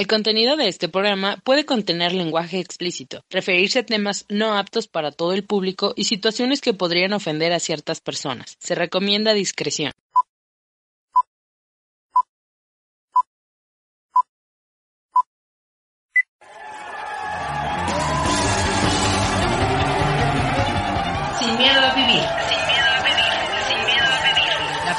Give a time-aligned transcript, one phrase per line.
[0.00, 5.12] El contenido de este programa puede contener lenguaje explícito, referirse a temas no aptos para
[5.12, 8.56] todo el público y situaciones que podrían ofender a ciertas personas.
[8.60, 9.92] Se recomienda discreción.
[21.38, 22.24] Sin miedo a vivir.
[22.48, 23.28] Sin miedo a vivir.
[23.68, 24.84] Sin miedo a vivir.
[24.86, 24.94] La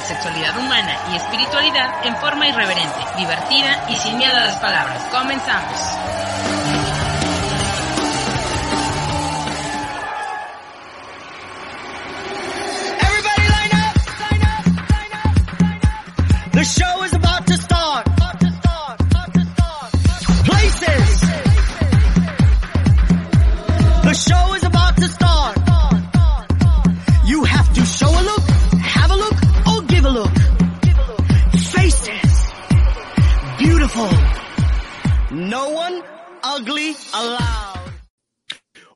[0.00, 5.02] sexualidad humana y espiritualidad en forma irreverente, divertida y sin miedo a las palabras.
[5.12, 6.04] Comenzamos.
[33.84, 34.08] Beautiful.
[35.30, 36.02] No one
[36.42, 37.92] ugly allowed.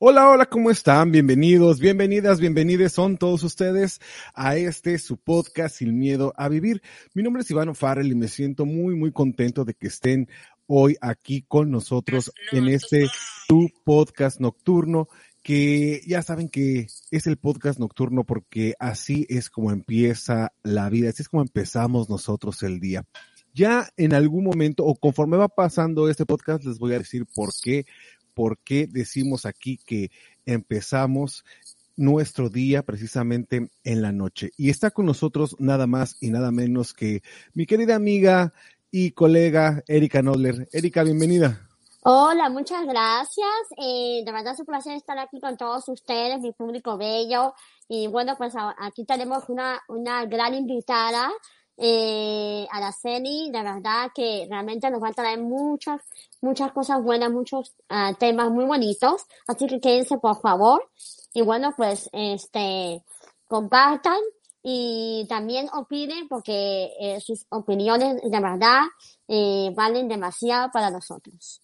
[0.00, 1.12] Hola, hola, ¿cómo están?
[1.12, 4.00] Bienvenidos, bienvenidas, bienvenidos son todos ustedes
[4.32, 6.80] a este su podcast Sin Miedo a Vivir.
[7.12, 10.26] Mi nombre es Iván Farrell y me siento muy, muy contento de que estén
[10.66, 13.08] hoy aquí con nosotros en este
[13.46, 15.08] tu podcast nocturno
[15.42, 21.10] que ya saben que es el podcast nocturno porque así es como empieza la vida,
[21.10, 23.04] así es como empezamos nosotros el día.
[23.54, 27.50] Ya en algún momento o conforme va pasando este podcast les voy a decir por
[27.62, 27.86] qué
[28.34, 30.12] por qué decimos aquí que
[30.46, 31.44] empezamos
[31.96, 34.52] nuestro día precisamente en la noche.
[34.56, 37.22] Y está con nosotros nada más y nada menos que
[37.54, 38.52] mi querida amiga
[38.92, 40.68] y colega Erika Nodler.
[40.72, 41.68] Erika, bienvenida.
[42.02, 43.48] Hola, muchas gracias.
[43.76, 47.54] Eh, de verdad es un placer estar aquí con todos ustedes, mi público bello.
[47.88, 51.28] Y bueno, pues aquí tenemos una, una gran invitada,
[51.78, 53.50] eh, Araceli.
[53.50, 56.00] De verdad que realmente nos va a traer muchas,
[56.40, 59.22] muchas cosas buenas, muchos ah, temas muy bonitos.
[59.46, 60.90] Así que quédense, por favor.
[61.32, 63.02] Y bueno, pues este,
[63.46, 64.18] compartan
[64.62, 68.82] y también opinen porque eh, sus opiniones de verdad
[69.28, 71.62] eh, valen demasiado para nosotros.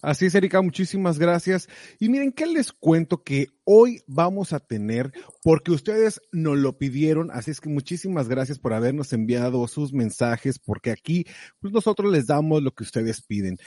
[0.00, 1.68] Así es, Erika, muchísimas gracias.
[1.98, 5.12] Y miren, ¿qué les cuento que hoy vamos a tener?
[5.42, 10.58] Porque ustedes nos lo pidieron, así es que muchísimas gracias por habernos enviado sus mensajes,
[10.58, 11.26] porque aquí
[11.60, 13.58] pues nosotros les damos lo que ustedes piden.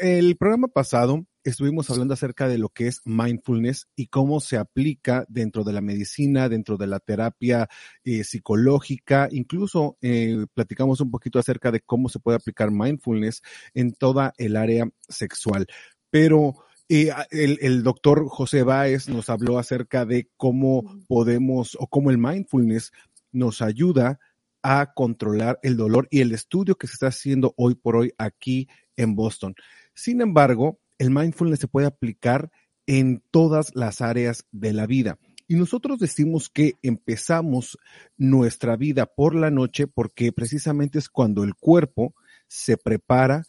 [0.00, 5.24] El programa pasado estuvimos hablando acerca de lo que es mindfulness y cómo se aplica
[5.28, 7.68] dentro de la medicina, dentro de la terapia
[8.04, 13.42] eh, psicológica, incluso eh, platicamos un poquito acerca de cómo se puede aplicar mindfulness
[13.74, 15.66] en toda el área sexual.
[16.10, 16.54] Pero
[16.94, 22.18] eh, el, el doctor José Báez nos habló acerca de cómo podemos o cómo el
[22.18, 22.92] mindfulness
[23.32, 24.20] nos ayuda
[24.62, 28.68] a controlar el dolor y el estudio que se está haciendo hoy por hoy aquí
[28.96, 29.54] en Boston.
[29.94, 32.50] Sin embargo, el mindfulness se puede aplicar
[32.86, 35.18] en todas las áreas de la vida.
[35.48, 37.78] Y nosotros decimos que empezamos
[38.18, 42.14] nuestra vida por la noche porque precisamente es cuando el cuerpo
[42.48, 43.44] se prepara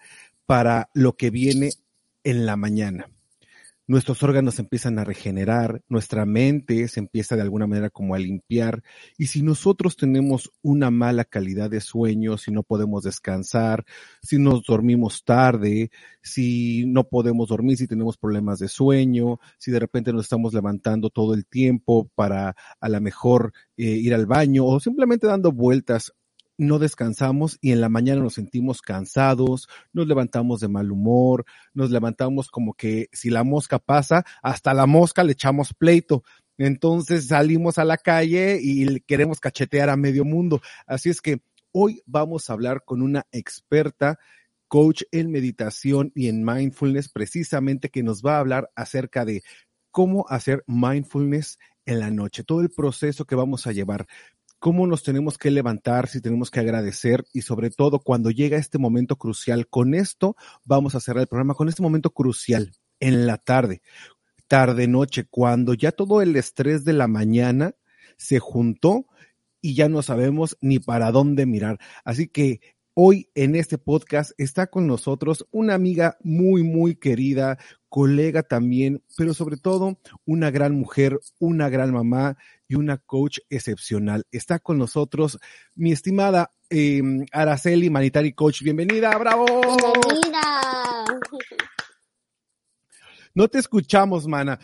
[0.45, 1.71] para lo que viene
[2.23, 3.09] en la mañana.
[3.85, 8.81] Nuestros órganos empiezan a regenerar, nuestra mente se empieza de alguna manera como a limpiar
[9.17, 13.83] y si nosotros tenemos una mala calidad de sueño, si no podemos descansar,
[14.21, 15.91] si nos dormimos tarde,
[16.21, 21.09] si no podemos dormir, si tenemos problemas de sueño, si de repente nos estamos levantando
[21.09, 26.13] todo el tiempo para a lo mejor eh, ir al baño o simplemente dando vueltas
[26.57, 31.91] no descansamos y en la mañana nos sentimos cansados, nos levantamos de mal humor, nos
[31.91, 36.23] levantamos como que si la mosca pasa, hasta la mosca le echamos pleito.
[36.57, 40.61] Entonces salimos a la calle y queremos cachetear a medio mundo.
[40.85, 41.41] Así es que
[41.71, 44.19] hoy vamos a hablar con una experta
[44.67, 49.43] coach en meditación y en mindfulness, precisamente que nos va a hablar acerca de
[49.91, 54.07] cómo hacer mindfulness en la noche, todo el proceso que vamos a llevar
[54.63, 58.77] cómo nos tenemos que levantar, si tenemos que agradecer y sobre todo cuando llega este
[58.77, 59.67] momento crucial.
[59.67, 62.71] Con esto vamos a cerrar el programa, con este momento crucial
[63.01, 63.81] en la tarde,
[64.47, 67.75] tarde noche, cuando ya todo el estrés de la mañana
[68.15, 69.07] se juntó
[69.59, 71.77] y ya no sabemos ni para dónde mirar.
[72.05, 72.61] Así que
[72.95, 77.57] Hoy en este podcast está con nosotros una amiga muy, muy querida,
[77.89, 82.37] colega también, pero sobre todo una gran mujer, una gran mamá
[82.67, 84.27] y una coach excepcional.
[84.31, 85.39] Está con nosotros
[85.73, 87.01] mi estimada eh,
[87.31, 88.61] Araceli Manitari Coach.
[88.61, 89.45] Bienvenida, bravo.
[89.47, 91.03] Bienvenida.
[93.33, 94.59] No te escuchamos, mana.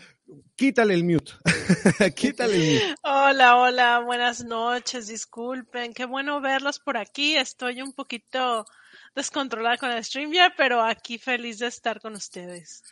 [0.60, 1.32] Quítale el mute.
[2.14, 2.94] Quítale el mute.
[3.02, 5.94] Hola, hola, buenas noches, disculpen.
[5.94, 7.34] Qué bueno verlos por aquí.
[7.34, 8.66] Estoy un poquito
[9.14, 12.84] descontrolada con el StreamYard, pero aquí feliz de estar con ustedes.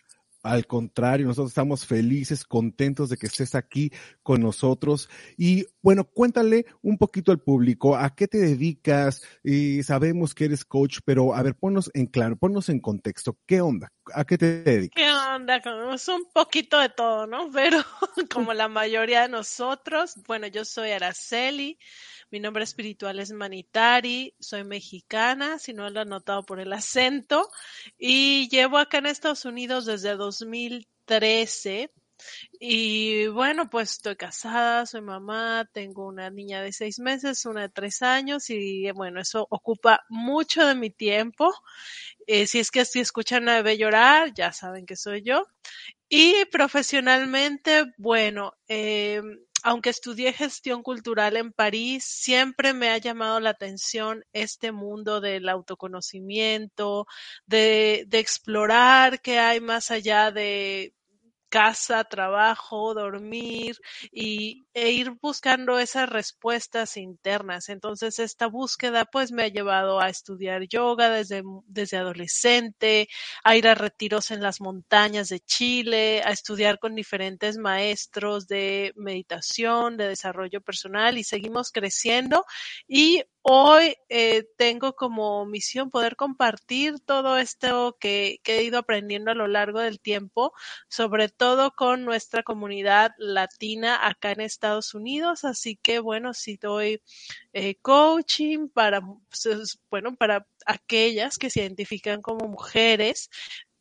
[0.49, 3.93] Al contrario, nosotros estamos felices, contentos de que estés aquí
[4.23, 5.11] con nosotros.
[5.37, 9.23] Y bueno, cuéntale un poquito al público a qué te dedicas.
[9.45, 13.37] Y sabemos que eres coach, pero a ver, ponnos en claro, ponnos en contexto.
[13.47, 13.93] ¿Qué onda?
[14.15, 15.05] ¿A qué te dedicas?
[15.05, 15.61] ¿Qué onda?
[15.95, 17.51] Es un poquito de todo, ¿no?
[17.53, 17.85] Pero
[18.33, 21.79] como la mayoría de nosotros, bueno, yo soy Araceli.
[22.31, 27.49] Mi nombre espiritual es Manitari, soy mexicana, si no lo han notado por el acento,
[27.97, 31.91] y llevo acá en Estados Unidos desde 2013.
[32.61, 37.69] Y bueno, pues estoy casada, soy mamá, tengo una niña de seis meses, una de
[37.71, 41.51] tres años y bueno, eso ocupa mucho de mi tiempo.
[42.27, 45.47] Eh, si es que si escuchan a bebé llorar, ya saben que soy yo.
[46.09, 49.23] Y profesionalmente, bueno, eh,
[49.63, 55.49] aunque estudié gestión cultural en París, siempre me ha llamado la atención este mundo del
[55.49, 57.07] autoconocimiento,
[57.47, 60.95] de, de explorar qué hay más allá de
[61.49, 63.77] casa, trabajo, dormir
[64.13, 67.69] y, e ir buscando esas respuestas internas.
[67.69, 73.09] Entonces, esta búsqueda pues me ha llevado a estudiar yoga desde, desde adolescente,
[73.45, 78.93] a ir a retiros en las montañas de Chile, a estudiar con diferentes maestros de
[78.97, 82.45] meditación, de desarrollo personal y seguimos creciendo
[82.87, 89.35] y Hoy eh, tengo como misión poder compartir todo esto que, he ido aprendiendo a
[89.35, 90.53] lo largo del tiempo,
[90.87, 95.45] sobre todo con nuestra comunidad latina acá en Estados Unidos.
[95.45, 97.01] Así que bueno, si doy
[97.55, 103.31] eh, coaching para, pues, bueno, para aquellas que se identifican como mujeres,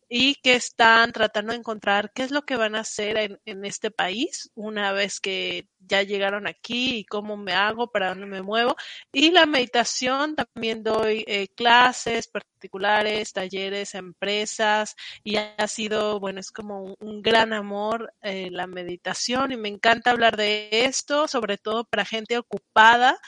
[0.09, 3.65] y que están tratando de encontrar qué es lo que van a hacer en, en,
[3.65, 8.41] este país una vez que ya llegaron aquí y cómo me hago, para dónde me
[8.41, 8.75] muevo.
[9.11, 16.51] Y la meditación, también doy eh, clases particulares, talleres, empresas y ha sido, bueno, es
[16.51, 21.83] como un, gran amor eh, la meditación y me encanta hablar de esto, sobre todo
[21.85, 23.19] para gente ocupada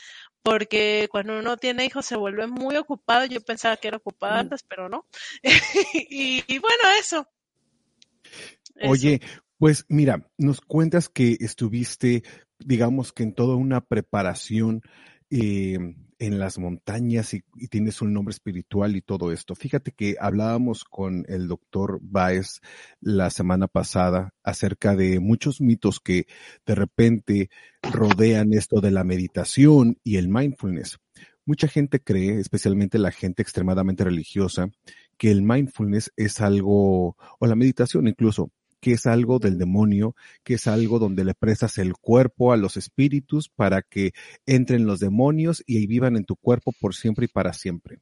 [0.44, 3.26] porque cuando uno tiene hijos se vuelve muy ocupado.
[3.26, 4.40] Yo pensaba que era ocupado mm.
[4.40, 5.06] antes, pero no.
[5.94, 7.28] y, y, bueno, eso.
[8.82, 9.42] Oye, eso.
[9.58, 12.24] pues mira, nos cuentas que estuviste,
[12.58, 14.82] digamos que en toda una preparación
[15.30, 15.78] eh,
[16.20, 19.56] en las montañas y, tienes un nombre espiritual y todo esto.
[19.56, 22.62] Fíjate que hablábamos con el doctor Baez
[23.00, 26.28] la semana pasada acerca de muchos mitos que
[26.66, 27.50] de repente
[27.82, 31.00] rodean esto de la meditación y el mindfulness.
[31.46, 34.70] Mucha gente cree, especialmente la gente extremadamente religiosa,
[35.18, 40.56] que el mindfulness es algo, o la meditación incluso, que es algo del demonio, que
[40.56, 44.12] es algo donde le prestas el cuerpo a los espíritus para que
[44.46, 48.00] entren los demonios y vivan en tu cuerpo por siempre y para siempre.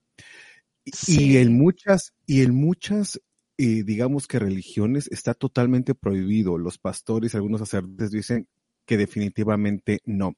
[0.85, 1.31] Sí.
[1.31, 3.19] Y en muchas, y en muchas,
[3.57, 6.57] eh, digamos que religiones está totalmente prohibido.
[6.57, 8.47] Los pastores, algunos sacerdotes dicen
[8.85, 10.35] que definitivamente no.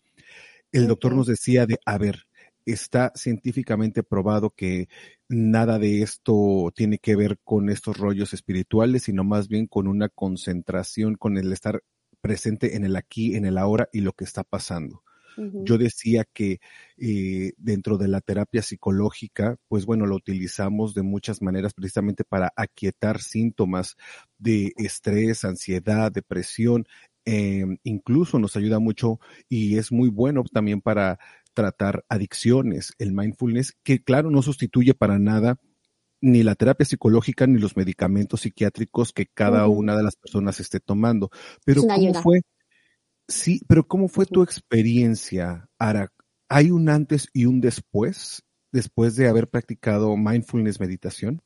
[0.71, 2.28] El doctor nos decía de, a ver,
[2.71, 4.87] está científicamente probado que
[5.27, 10.09] nada de esto tiene que ver con estos rollos espirituales, sino más bien con una
[10.09, 11.81] concentración, con el estar
[12.21, 15.03] presente en el aquí, en el ahora y lo que está pasando.
[15.37, 15.65] Uh -huh.
[15.65, 16.59] Yo decía que
[16.97, 22.51] eh, dentro de la terapia psicológica, pues bueno, lo utilizamos de muchas maneras precisamente para
[22.55, 23.95] aquietar síntomas
[24.37, 26.85] de estrés, ansiedad, depresión.
[27.25, 31.19] Eh, incluso nos ayuda mucho y es muy bueno también para
[31.59, 35.59] tratar adicciones, el mindfulness, que claro no sustituye para nada
[36.21, 39.77] ni la terapia psicológica ni los medicamentos psiquiátricos que cada uh -huh.
[39.77, 41.29] una de las personas esté tomando.
[41.65, 42.21] Pero ¿cómo ayuda.
[42.21, 42.41] fue?
[43.27, 46.13] Sí, pero ¿cómo fue tu experiencia, Ara?
[46.47, 51.41] ¿Hay un antes y un después, después de haber practicado mindfulness meditación?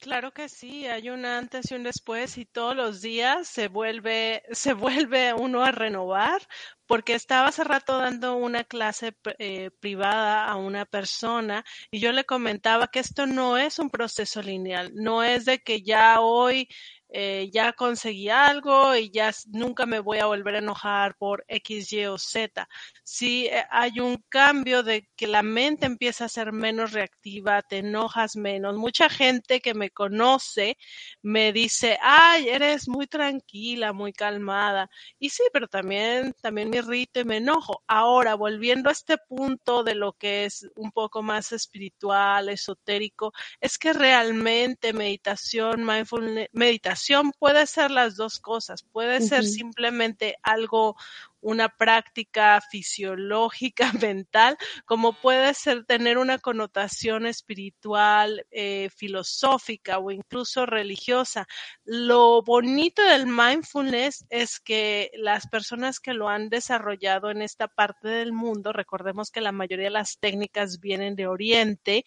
[0.00, 4.42] Claro que sí, hay un antes y un después y todos los días se vuelve,
[4.50, 6.40] se vuelve uno a renovar
[6.86, 12.24] porque estaba hace rato dando una clase eh, privada a una persona y yo le
[12.24, 16.68] comentaba que esto no es un proceso lineal, no es de que ya hoy
[17.12, 21.92] eh, ya conseguí algo y ya nunca me voy a volver a enojar por X,
[21.92, 22.68] Y o Z.
[23.02, 27.78] Si eh, hay un cambio de que la mente empieza a ser menos reactiva, te
[27.78, 28.76] enojas menos.
[28.76, 30.76] Mucha gente que me conoce
[31.22, 34.88] me dice, ay, eres muy tranquila, muy calmada.
[35.18, 37.82] Y sí, pero también, también me irrito y me enojo.
[37.88, 43.78] Ahora, volviendo a este punto de lo que es un poco más espiritual, esotérico, es
[43.78, 46.99] que realmente meditación, mindfulness, meditación,
[47.38, 50.96] puede ser las dos cosas, puede ser simplemente algo,
[51.40, 60.66] una práctica fisiológica, mental, como puede ser tener una connotación espiritual, eh, filosófica o incluso
[60.66, 61.46] religiosa.
[61.84, 68.08] Lo bonito del mindfulness es que las personas que lo han desarrollado en esta parte
[68.08, 72.04] del mundo, recordemos que la mayoría de las técnicas vienen de Oriente,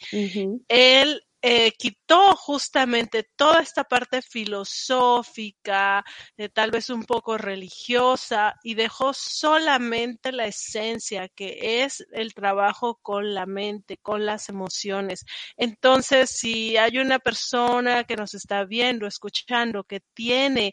[0.67, 6.05] el eh, quitó justamente toda esta parte filosófica,
[6.37, 12.95] eh, tal vez un poco religiosa, y dejó solamente la esencia, que es el trabajo
[13.01, 15.25] con la mente, con las emociones.
[15.57, 20.71] Entonces, si hay una persona que nos está viendo, escuchando, que tiene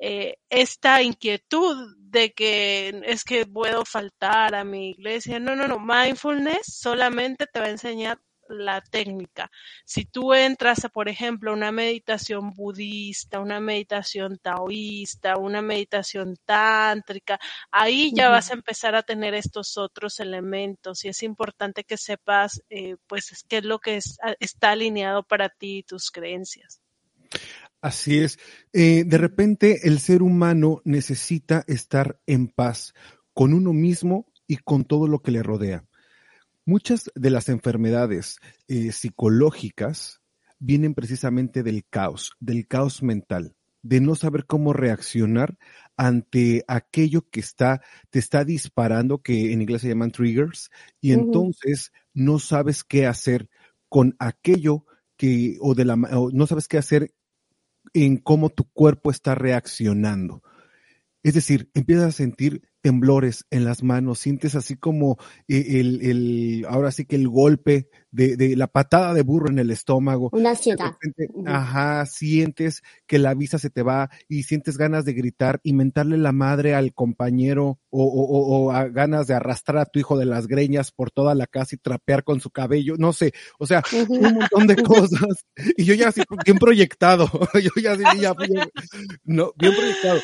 [0.00, 5.80] eh, esta inquietud de que es que puedo faltar a mi iglesia, no, no, no,
[5.80, 8.20] mindfulness solamente te va a enseñar
[8.52, 9.50] la técnica.
[9.84, 17.38] Si tú entras a, por ejemplo, una meditación budista, una meditación taoísta, una meditación tántrica,
[17.70, 22.62] ahí ya vas a empezar a tener estos otros elementos y es importante que sepas,
[22.70, 24.00] eh, pues, qué es lo que
[24.40, 26.80] está alineado para ti y tus creencias.
[27.80, 28.38] Así es.
[28.72, 32.94] Eh, de repente el ser humano necesita estar en paz
[33.34, 35.84] con uno mismo y con todo lo que le rodea.
[36.64, 38.38] Muchas de las enfermedades
[38.68, 40.20] eh, psicológicas
[40.60, 45.58] vienen precisamente del caos, del caos mental, de no saber cómo reaccionar
[45.96, 51.90] ante aquello que está, te está disparando, que en inglés se llaman triggers, y entonces
[52.14, 53.50] no sabes qué hacer
[53.88, 57.12] con aquello que, o de la, no sabes qué hacer
[57.92, 60.42] en cómo tu cuerpo está reaccionando.
[61.22, 66.66] Es decir, empiezas a sentir temblores en las manos, sientes así como eh, el, el
[66.68, 70.30] ahora sí que el golpe de, de, la patada de burro en el estómago.
[70.32, 70.96] Una ansiedad.
[71.46, 76.18] Ajá, sientes que la vista se te va y sientes ganas de gritar y mentarle
[76.18, 80.48] la madre al compañero o, o, o, ganas de arrastrar a tu hijo de las
[80.48, 84.34] greñas por toda la casa y trapear con su cabello, no sé, o sea, un
[84.34, 85.46] montón de cosas.
[85.76, 87.30] Y yo ya así bien proyectado,
[87.62, 88.34] yo ya así, ya,
[89.24, 90.20] no, bien proyectado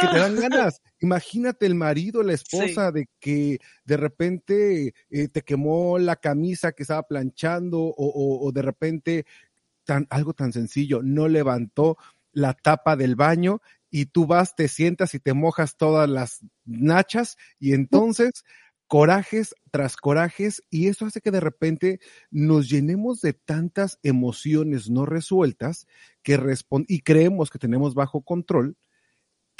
[0.00, 0.82] que te dan ganas.
[1.00, 6.82] Imagínate el marido, la esposa, de que de repente eh, te quemó la camisa que
[6.82, 9.26] estaba planchando o, o, de repente
[9.84, 11.96] tan, algo tan sencillo, no levantó
[12.32, 17.36] la tapa del baño y tú vas, te sientas y te mojas todas las nachas
[17.58, 18.44] y entonces
[18.86, 25.06] corajes tras corajes y eso hace que de repente nos llenemos de tantas emociones no
[25.06, 25.86] resueltas
[26.22, 26.38] que
[26.88, 28.76] y creemos que tenemos bajo control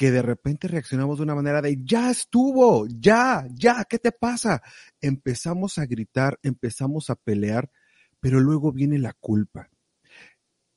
[0.00, 4.62] que de repente reaccionamos de una manera de, ya estuvo, ya, ya, ¿qué te pasa?
[4.98, 7.70] Empezamos a gritar, empezamos a pelear,
[8.18, 9.68] pero luego viene la culpa.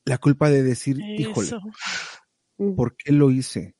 [0.04, 1.52] La culpa de decir, híjole,
[2.58, 2.74] mm.
[2.74, 3.76] ¿por qué lo hice?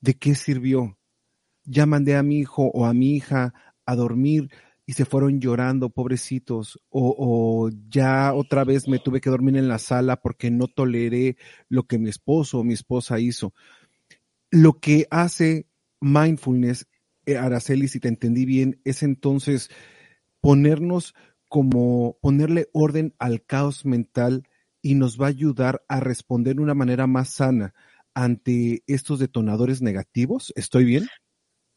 [0.00, 0.96] ¿De qué sirvió?
[1.64, 3.54] Ya mandé a mi hijo o a mi hija
[3.86, 4.52] a dormir
[4.86, 9.66] y se fueron llorando, pobrecitos, o, o, ya otra vez me tuve que dormir en
[9.66, 11.38] la sala porque no toleré
[11.68, 13.52] lo que mi esposo o mi esposa hizo
[14.56, 15.66] lo que hace
[16.00, 16.86] mindfulness,
[17.26, 19.70] eh, Araceli, si te entendí bien, es entonces
[20.40, 21.14] ponernos
[21.48, 24.48] como ponerle orden al caos mental
[24.80, 27.74] y nos va a ayudar a responder de una manera más sana
[28.14, 30.52] ante estos detonadores negativos.
[30.56, 31.06] ¿Estoy bien?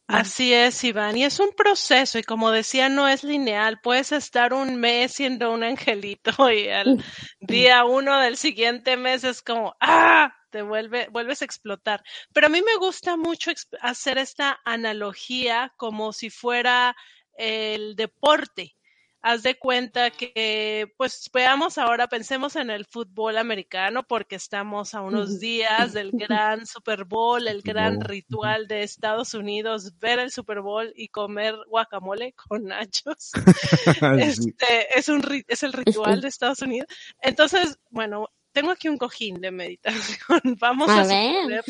[0.07, 3.79] Así es, Iván, y es un proceso y como decía, no es lineal.
[3.83, 7.03] Puedes estar un mes siendo un angelito y al
[7.41, 12.03] día uno del siguiente mes es como, ah, te vuelve, vuelves a explotar.
[12.33, 13.51] Pero a mí me gusta mucho
[13.81, 16.95] hacer esta analogía como si fuera
[17.37, 18.75] el deporte.
[19.21, 25.01] Haz de cuenta que, pues veamos ahora, pensemos en el fútbol americano porque estamos a
[25.01, 30.61] unos días del gran Super Bowl, el gran ritual de Estados Unidos, ver el Super
[30.61, 33.31] Bowl y comer guacamole con nachos.
[34.19, 36.87] este, es, un, es el ritual de Estados Unidos.
[37.21, 40.41] Entonces, bueno, tengo aquí un cojín de meditación.
[40.59, 41.63] Vamos a, suponer,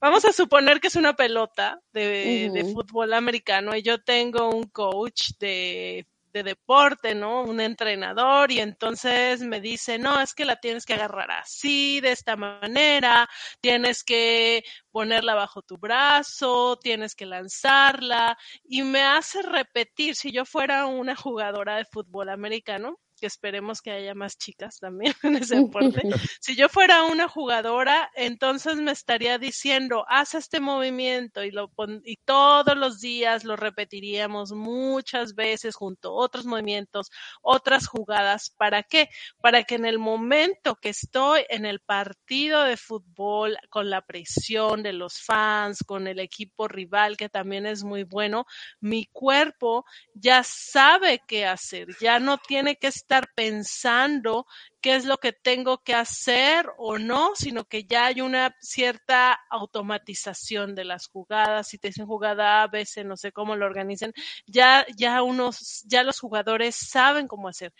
[0.00, 5.32] vamos a suponer que es una pelota de, fútbol americano y yo tengo un coach
[5.38, 7.42] de, de deporte, ¿no?
[7.42, 12.12] Un entrenador y entonces me dice, no, es que la tienes que agarrar así, de
[12.12, 13.28] esta manera,
[13.60, 20.46] tienes que ponerla bajo tu brazo, tienes que lanzarla y me hace repetir, si yo
[20.46, 25.56] fuera una jugadora de fútbol americano, que esperemos que haya más chicas también en ese
[25.56, 26.02] deporte.
[26.40, 31.70] Si yo fuera una jugadora, entonces me estaría diciendo, haz este movimiento y, lo
[32.04, 37.10] y todos los días lo repetiríamos muchas veces junto a otros movimientos,
[37.42, 38.50] otras jugadas.
[38.56, 39.08] ¿Para qué?
[39.40, 44.82] Para que en el momento que estoy en el partido de fútbol con la presión
[44.82, 48.46] de los fans, con el equipo rival que también es muy bueno,
[48.80, 49.84] mi cuerpo
[50.14, 54.46] ya sabe qué hacer, ya no tiene que estar estar pensando
[54.82, 59.32] qué es lo que tengo que hacer o no, sino que ya hay una cierta
[59.50, 61.68] automatización de las jugadas.
[61.68, 64.12] Si te dicen jugada A, B, C, no sé cómo lo organizan,
[64.46, 67.72] ya, ya unos, ya los jugadores saben cómo hacer.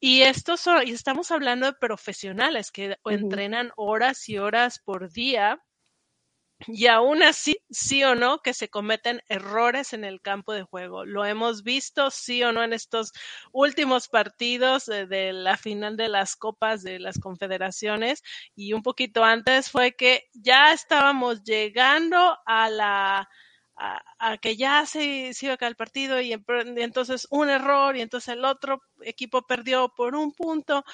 [0.00, 5.62] Y estos son, y estamos hablando de profesionales que entrenan horas y horas por día
[6.66, 11.04] y aún así, sí o no, que se cometen errores en el campo de juego.
[11.04, 13.12] Lo hemos visto, sí o no, en estos
[13.52, 18.22] últimos partidos de, la final de las copas de las confederaciones
[18.54, 23.28] y un poquito antes fue que ya estábamos llegando a la
[23.76, 28.02] a, que ya se, se, iba a caer el partido y entonces un error y
[28.02, 30.84] entonces el otro equipo perdió por un punto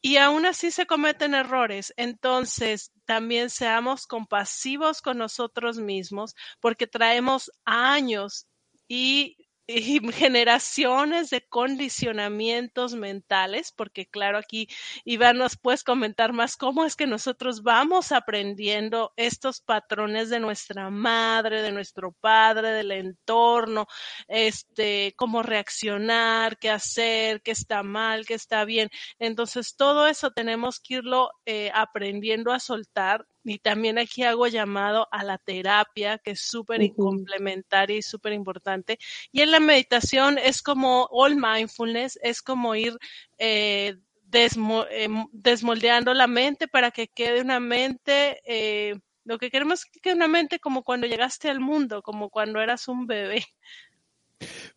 [0.00, 1.92] y aún así se cometen errores.
[1.96, 8.46] Entonces, también seamos compasivos con nosotros mismos porque traemos años
[8.86, 9.36] y
[9.70, 14.66] y generaciones de condicionamientos mentales, porque claro, aquí
[15.04, 20.88] Iván nos puedes comentar más cómo es que nosotros vamos aprendiendo estos patrones de nuestra
[20.88, 23.86] madre, de nuestro padre, del entorno,
[24.26, 28.88] este, cómo reaccionar, qué hacer, qué está mal, qué está bien.
[29.18, 35.08] Entonces, todo eso tenemos que irlo eh, aprendiendo a soltar y también aquí hago llamado
[35.10, 38.98] a la terapia, que es súper complementaria y súper importante.
[39.32, 42.96] Y en la meditación es como all mindfulness, es como ir
[43.38, 43.96] eh,
[44.32, 50.14] em, desmoldeando la mente para que quede una mente, eh, lo que queremos que quede
[50.14, 53.44] una mente como cuando llegaste al mundo, como cuando eras un bebé.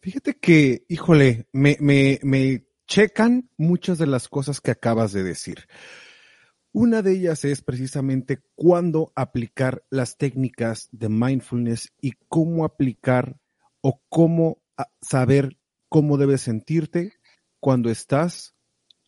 [0.02, 5.67] Fíjate que, híjole, me, me, me checan muchas de las cosas que acabas de decir.
[6.74, 13.38] Una de ellas es precisamente cuándo aplicar las técnicas de mindfulness y cómo aplicar
[13.82, 15.58] o cómo ah, saber
[15.90, 17.12] cómo debes sentirte
[17.60, 18.56] cuando estás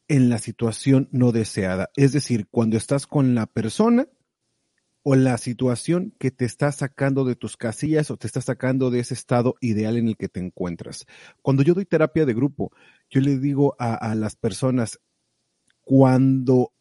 [0.10, 1.90] en la situación no deseada.
[1.96, 4.10] Es decir, cuando estás con la persona
[5.02, 9.00] o la situación que te está sacando de tus casillas o te está sacando de
[9.00, 11.06] ese estado ideal en el que te encuentras.
[11.42, 12.74] Cuando yo doy terapia de grupo,
[13.10, 15.00] yo le digo a, a las personas,
[15.82, 16.74] cuando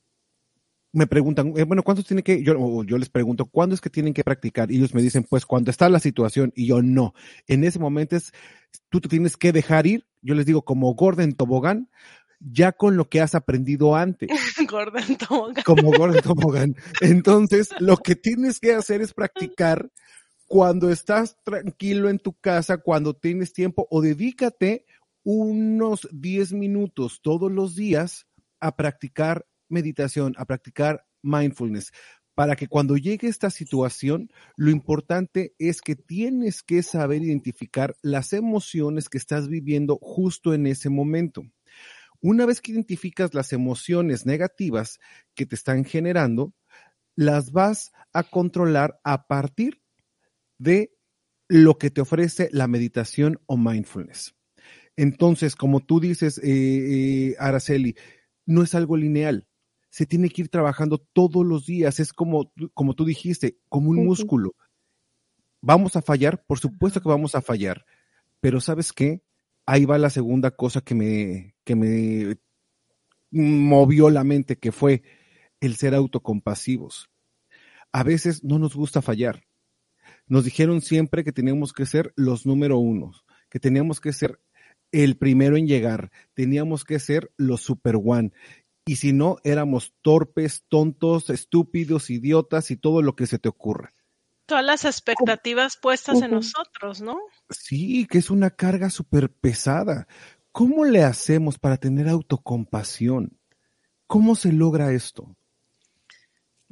[0.92, 4.12] me preguntan, eh, bueno, ¿cuántos tienen que, yo, yo les pregunto, ¿cuándo es que tienen
[4.12, 4.70] que practicar?
[4.70, 7.14] Y ellos me dicen, pues cuando está la situación, y yo no.
[7.46, 8.32] En ese momento es,
[8.90, 11.88] tú te tienes que dejar ir, yo les digo, como Gordon Tobogán,
[12.40, 14.28] ya con lo que has aprendido antes.
[14.70, 15.64] Gordon Tobogán.
[15.64, 16.76] Como Gordon Tobogán.
[17.00, 19.90] Entonces, lo que tienes que hacer es practicar
[20.46, 24.84] cuando estás tranquilo en tu casa, cuando tienes tiempo, o dedícate
[25.24, 28.26] unos 10 minutos todos los días
[28.60, 31.92] a practicar meditación, a practicar mindfulness,
[32.34, 38.32] para que cuando llegue esta situación, lo importante es que tienes que saber identificar las
[38.32, 41.42] emociones que estás viviendo justo en ese momento.
[42.20, 44.98] Una vez que identificas las emociones negativas
[45.34, 46.54] que te están generando,
[47.16, 49.82] las vas a controlar a partir
[50.58, 50.94] de
[51.48, 54.34] lo que te ofrece la meditación o mindfulness.
[54.96, 57.96] Entonces, como tú dices, eh, eh, Araceli,
[58.46, 59.46] no es algo lineal
[59.92, 62.00] se tiene que ir trabajando todos los días.
[62.00, 64.54] Es como, como tú dijiste, como un músculo.
[65.60, 66.42] ¿Vamos a fallar?
[66.46, 67.84] Por supuesto que vamos a fallar.
[68.40, 69.22] Pero ¿sabes qué?
[69.66, 72.38] Ahí va la segunda cosa que me, que me
[73.30, 75.02] movió la mente, que fue
[75.60, 77.10] el ser autocompasivos.
[77.92, 79.44] A veces no nos gusta fallar.
[80.26, 83.12] Nos dijeron siempre que teníamos que ser los número uno,
[83.50, 84.40] que teníamos que ser
[84.90, 88.32] el primero en llegar, teníamos que ser los super one
[88.84, 93.92] y si no, éramos torpes, tontos, estúpidos, idiotas y todo lo que se te ocurra.
[94.46, 97.18] Todas las expectativas puestas en nosotros, ¿no?
[97.48, 100.08] Sí, que es una carga súper pesada.
[100.50, 103.38] ¿Cómo le hacemos para tener autocompasión?
[104.06, 105.36] ¿Cómo se logra esto?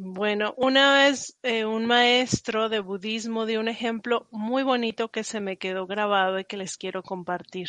[0.02, 5.40] Bueno, una vez eh, un maestro de budismo dio un ejemplo muy bonito que se
[5.40, 7.68] me quedó grabado y que les quiero compartir.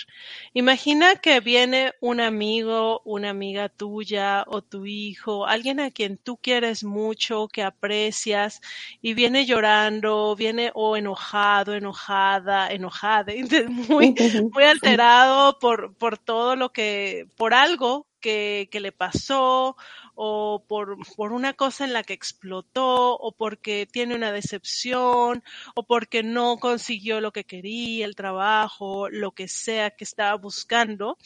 [0.54, 6.38] Imagina que viene un amigo, una amiga tuya o tu hijo, alguien a quien tú
[6.38, 8.62] quieres mucho, que aprecias
[9.02, 13.34] y viene llorando, viene o enojado, enojada, enojada,
[13.68, 14.16] muy,
[14.54, 19.76] muy alterado por, por todo lo que, por algo que, que le pasó
[20.24, 25.82] o por, por una cosa en la que explotó o porque tiene una decepción o
[25.82, 31.18] porque no consiguió lo que quería, el trabajo, lo que sea que estaba buscando.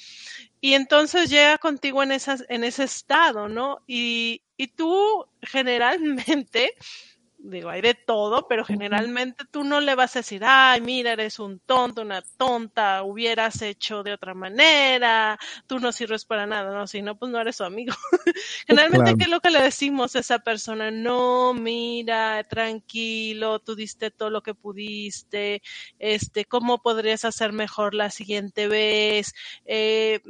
[0.61, 3.79] Y entonces llega contigo en, esas, en ese estado, ¿no?
[3.85, 6.71] Y, y tú generalmente
[7.49, 11.39] digo, hay de todo, pero generalmente tú no le vas a decir, ay, mira, eres
[11.39, 16.87] un tonto, una tonta, hubieras hecho de otra manera, tú no sirves para nada, no,
[16.87, 17.93] si no, pues no eres su amigo.
[18.67, 20.91] generalmente, ¿qué es lo que le decimos a esa persona?
[20.91, 25.61] No, mira, tranquilo, tú diste todo lo que pudiste,
[25.99, 29.33] este, ¿cómo podrías hacer mejor la siguiente vez?
[29.65, 30.21] Eh,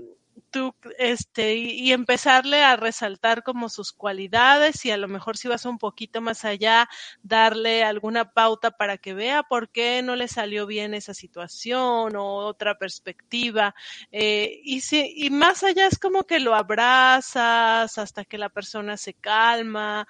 [0.98, 5.78] este, y, empezarle a resaltar como sus cualidades y a lo mejor si vas un
[5.78, 6.90] poquito más allá,
[7.24, 12.36] darle alguna pauta para que vea por qué no le salió bien esa situación o
[12.38, 13.76] otra perspectiva.
[14.12, 20.08] Eh, y más allá es como que lo abrazas hasta que la persona se calma.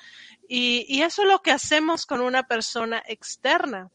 [0.48, 3.90] Y eso es lo que hacemos con una persona externa.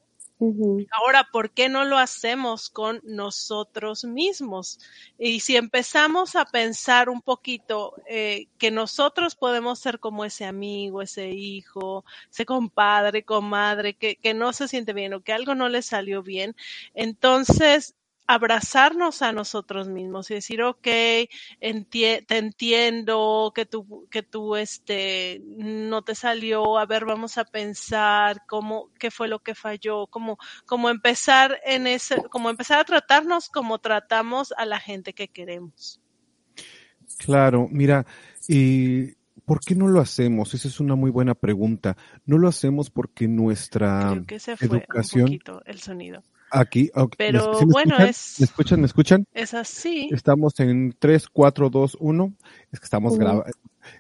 [0.91, 4.79] Ahora, ¿por qué no lo hacemos con nosotros mismos?
[5.19, 11.03] Y si empezamos a pensar un poquito eh, que nosotros podemos ser como ese amigo,
[11.03, 15.69] ese hijo, ese compadre, comadre, que, que no se siente bien o que algo no
[15.69, 16.57] le salió bien,
[16.95, 17.95] entonces
[18.35, 21.29] abrazarnos a nosotros mismos y decir, ok, te
[22.29, 28.91] entiendo que tú, que tú, este, no te salió, a ver, vamos a pensar cómo,
[28.99, 33.79] qué fue lo que falló, como, como empezar en ese, como empezar a tratarnos como
[33.79, 36.01] tratamos a la gente que queremos.
[37.19, 38.07] Claro, mira,
[38.47, 40.55] y ¿por qué no lo hacemos?
[40.55, 41.97] Esa es una muy buena pregunta.
[42.27, 46.23] No lo hacemos porque nuestra Creo que se fue educación, un poquito el sonido.
[46.53, 47.15] Aquí, ok.
[47.17, 48.09] Pero ¿Sí me bueno, escuchan?
[48.09, 48.81] es- ¿Me escuchan?
[48.81, 49.25] ¿Me escuchan?
[49.33, 50.09] Es así.
[50.13, 52.35] Estamos en 3, 4, 2, 1.
[52.73, 53.21] Es que estamos Ujú.
[53.21, 53.45] grabando.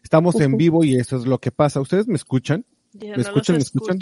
[0.03, 0.57] Estamos en Ujú.
[0.57, 1.81] vivo y eso es lo que pasa.
[1.81, 2.64] ¿Ustedes me escuchan?
[2.92, 3.57] Ya ¿Me no escuchan?
[3.57, 3.98] los ¿Me escuchan?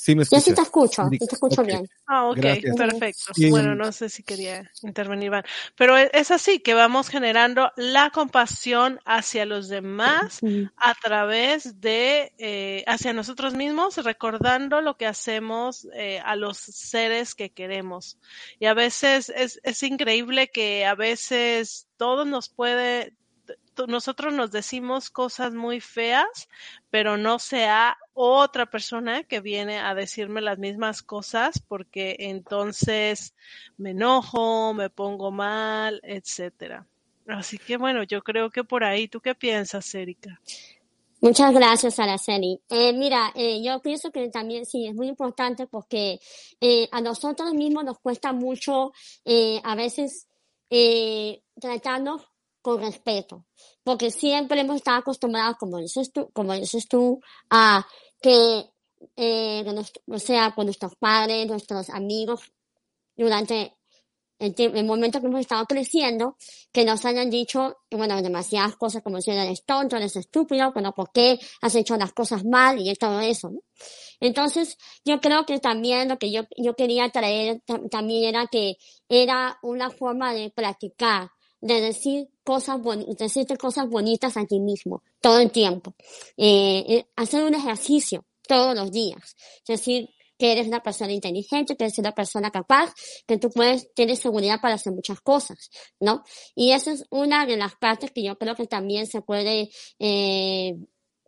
[0.00, 1.88] Sí, me Yo sí te escucho, sí te escucho bien.
[2.06, 2.76] Ah, ok, Gracias.
[2.76, 3.34] perfecto.
[3.34, 3.50] Sí.
[3.50, 5.42] Bueno, no sé si quería intervenir, Iván.
[5.74, 10.38] Pero e- es así que vamos generando la compasión hacia los demás
[10.76, 17.34] a través de, eh, hacia nosotros mismos, recordando lo que hacemos eh, a los seres
[17.34, 18.20] que queremos.
[18.60, 23.14] Y a veces es, es increíble que a veces todo nos puede,
[23.88, 26.48] nosotros nos decimos cosas muy feas,
[26.88, 33.32] pero no sea otra persona que viene a decirme las mismas cosas porque entonces
[33.76, 36.84] me enojo, me pongo mal, etcétera.
[37.28, 40.40] Así que bueno, yo creo que por ahí, ¿tú qué piensas, Erika?
[41.20, 42.60] Muchas gracias, Araceli.
[42.68, 46.20] Eh, mira, eh, yo pienso que también sí, es muy importante porque
[46.60, 48.92] eh, a nosotros mismos nos cuesta mucho
[49.24, 50.26] eh, a veces
[51.60, 52.22] tratarnos
[52.60, 53.46] con respeto,
[53.82, 57.86] porque siempre hemos estado acostumbrados, como dices tú, como dices tú, a
[58.20, 58.64] que,
[59.16, 62.40] eh, que nos- o sea, con nuestros padres, nuestros amigos,
[63.16, 63.76] durante
[64.38, 66.36] el, el momento que hemos estado creciendo,
[66.72, 71.10] que nos hayan dicho, bueno, demasiadas cosas como si eres tonto, eres estúpido, bueno, ¿por
[71.12, 72.78] qué has hecho las cosas mal?
[72.80, 73.60] Y todo eso, ¿no?
[74.20, 78.76] Entonces, yo creo que también lo que yo, yo quería traer tam- también era que
[79.08, 82.78] era una forma de practicar, de decir cosas
[83.18, 85.94] decirte cosas bonitas a ti mismo, todo el tiempo.
[86.36, 89.36] Eh, eh, hacer un ejercicio todos los días.
[89.66, 92.94] Decir, que eres una persona inteligente, que eres una persona capaz,
[93.26, 96.22] que tú puedes, tienes seguridad para hacer muchas cosas, ¿no?
[96.54, 100.76] Y esa es una de las partes que yo creo que también se puede eh,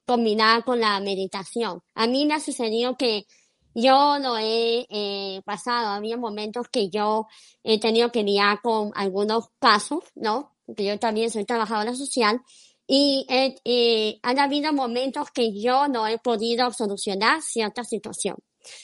[0.07, 1.83] combinar con la meditación.
[1.95, 3.27] A mí me ha sucedido que
[3.75, 7.27] yo lo he eh, pasado, había momentos que yo
[7.63, 10.57] he tenido que lidiar con algunos casos, ¿no?
[10.67, 12.41] Porque yo también soy trabajadora social
[12.87, 18.37] y eh, han habido momentos que yo no he podido solucionar cierta situación.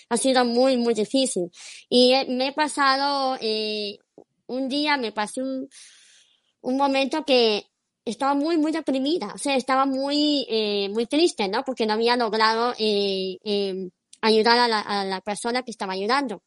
[0.09, 1.51] Ha sido muy, muy difícil.
[1.89, 3.99] Y me he pasado, eh,
[4.47, 5.69] un día me pasé un,
[6.63, 7.67] un momento que
[8.05, 11.65] estaba muy, muy deprimida, o sea, estaba muy, eh, muy triste, ¿no?
[11.65, 13.39] Porque no había logrado eh,
[14.29, 16.43] ayudar a la, a la persona que estaba ayudando.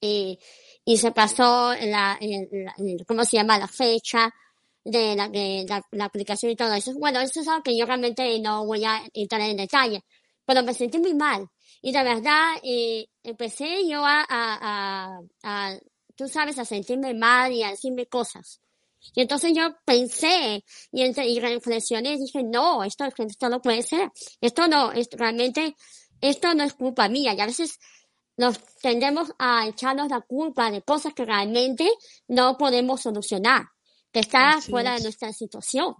[0.00, 0.38] Y,
[0.84, 2.74] y se pasó la, la-
[3.06, 3.58] ¿cómo se llama?
[3.58, 4.32] La fecha
[4.84, 6.92] de la, de la, la aplicación y todo eso.
[6.94, 10.02] Bueno, eso es algo que yo realmente no voy a entrar en detalle.
[10.44, 11.48] pero me sentí muy mal.
[11.80, 15.78] Y de verdad, eh, empecé yo a, a, a, a,
[16.16, 18.60] tú sabes, a sentirme mal y a decirme cosas.
[19.14, 23.82] Y entonces yo pensé y, entre, y reflexioné y dije, no, esto, esto no puede
[23.82, 24.10] ser.
[24.40, 25.76] Esto no, esto, realmente,
[26.28, 27.34] esto no es culpa mía.
[27.34, 27.78] Y a veces
[28.36, 31.88] nos tendemos a echarnos la culpa de cosas que realmente
[32.28, 33.62] no podemos solucionar,
[34.12, 35.02] que está Así fuera es.
[35.02, 35.94] de nuestra situación.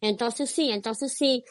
[0.00, 1.44] Entonces sí, entonces sí,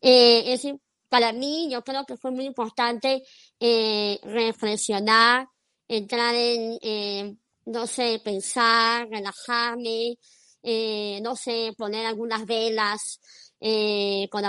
[0.00, 0.64] eh, es,
[1.08, 3.22] para mí yo creo que fue muy importante
[3.58, 5.48] eh, reflexionar,
[5.88, 10.18] entrar en, eh, no sé, pensar, relajarme,
[10.62, 13.20] eh, no sé, poner algunas velas
[13.60, 14.44] eh, con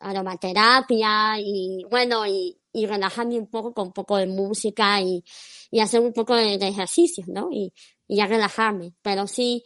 [0.00, 5.24] aromaterapia y bueno, y, y relajarme un poco con un poco de música y,
[5.70, 7.48] y hacer un poco de, de ejercicios, ¿no?
[7.50, 7.72] Y,
[8.06, 8.94] y ya relajarme.
[9.02, 9.64] Pero sí,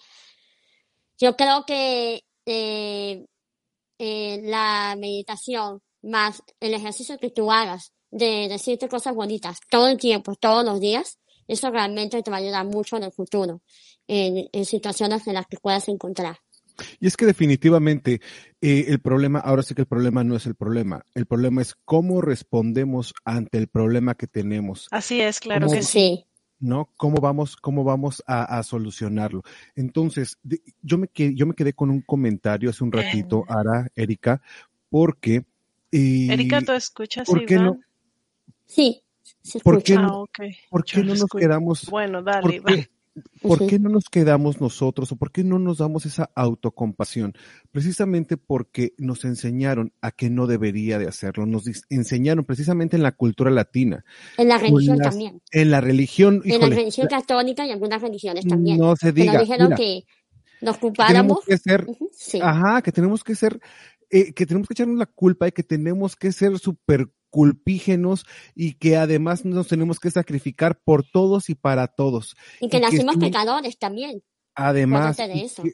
[1.19, 3.27] yo creo que eh,
[3.99, 9.99] eh, la meditación más el ejercicio que tú hagas de decirte cosas bonitas todo el
[9.99, 11.19] tiempo, todos los días,
[11.49, 13.63] eso realmente te va a ayudar mucho en el futuro,
[14.07, 16.39] en, en situaciones en las que puedas encontrar.
[17.01, 18.21] Y es que definitivamente
[18.61, 21.75] eh, el problema, ahora sí que el problema no es el problema, el problema es
[21.85, 26.25] cómo respondemos ante el problema que tenemos, Así es, claro ¿Cómo- que sí.
[26.59, 26.91] ¿no?
[26.97, 29.43] ¿Cómo vamos, cómo vamos a, a solucionarlo?
[29.75, 33.89] Entonces, de- yo, me quedé, yo me quedé con un comentario hace un ratito, Ara,
[33.95, 34.41] Erika,
[34.89, 35.45] porque...
[35.93, 37.67] eh, Erika, ¿tú escuchas, ¿por qué Iván?
[37.67, 37.81] no?
[38.67, 39.03] sí,
[39.63, 40.39] ¿Por qué Ah, no- ok.
[40.71, 42.89] ¿Por qué no lo nos quedamos Bueno, dale, ¿Por qué,
[43.43, 43.67] por Ujú.
[43.69, 47.35] qué no nos quedamos nosotros o por qué no nos damos esa autocompasión?
[47.73, 51.47] Precisamente porque nos enseñaron a que no debería de hacerlo.
[51.47, 54.05] Nos enseñaron precisamente en la cultura latina,
[54.37, 55.41] En la religión las- también.
[55.53, 58.79] en la religión, En la religión católica y algunas religiones también.
[58.79, 60.05] no se Que nos diga, dijeron mira, que
[60.61, 61.39] nos que tenemos culpáramos.
[61.47, 63.61] que ser, Sí, ajá, que tenemos que ser,
[64.11, 68.79] eh, que tenemos que echarnos la culpa y que tenemos que ser súper culpígenos y
[68.79, 72.35] que además nos tenemos que sacrificar por todos y para todos.
[72.63, 74.23] y que y nacimos pecadores también.
[74.55, 75.73] Además, y que,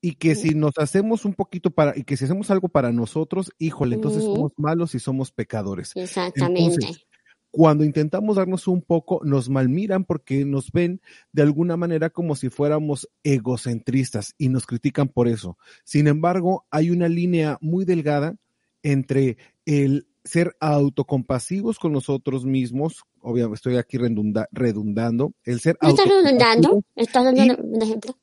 [0.00, 0.40] y que Ujú.
[0.40, 4.24] si nos hacemos un poquito para, y que si hacemos algo para nosotros, híjole, entonces
[4.24, 5.92] somos malos y somos pecadores.
[5.94, 6.74] Exactamente.
[6.74, 7.06] Entonces,
[7.52, 12.48] cuando intentamos darnos un poco, nos malmiran porque nos ven de alguna manera como si
[12.48, 15.56] fuéramos egocentristas y nos critican por eso.
[15.84, 18.34] Sin embargo, hay una línea muy delgada
[18.82, 25.88] entre el ser autocompasivos con nosotros mismos, obviamente estoy aquí redunda- redundando, el ser ¿No
[25.90, 26.82] estás redundando?
[26.94, 28.18] ¿Estás dando y- un ejemplo?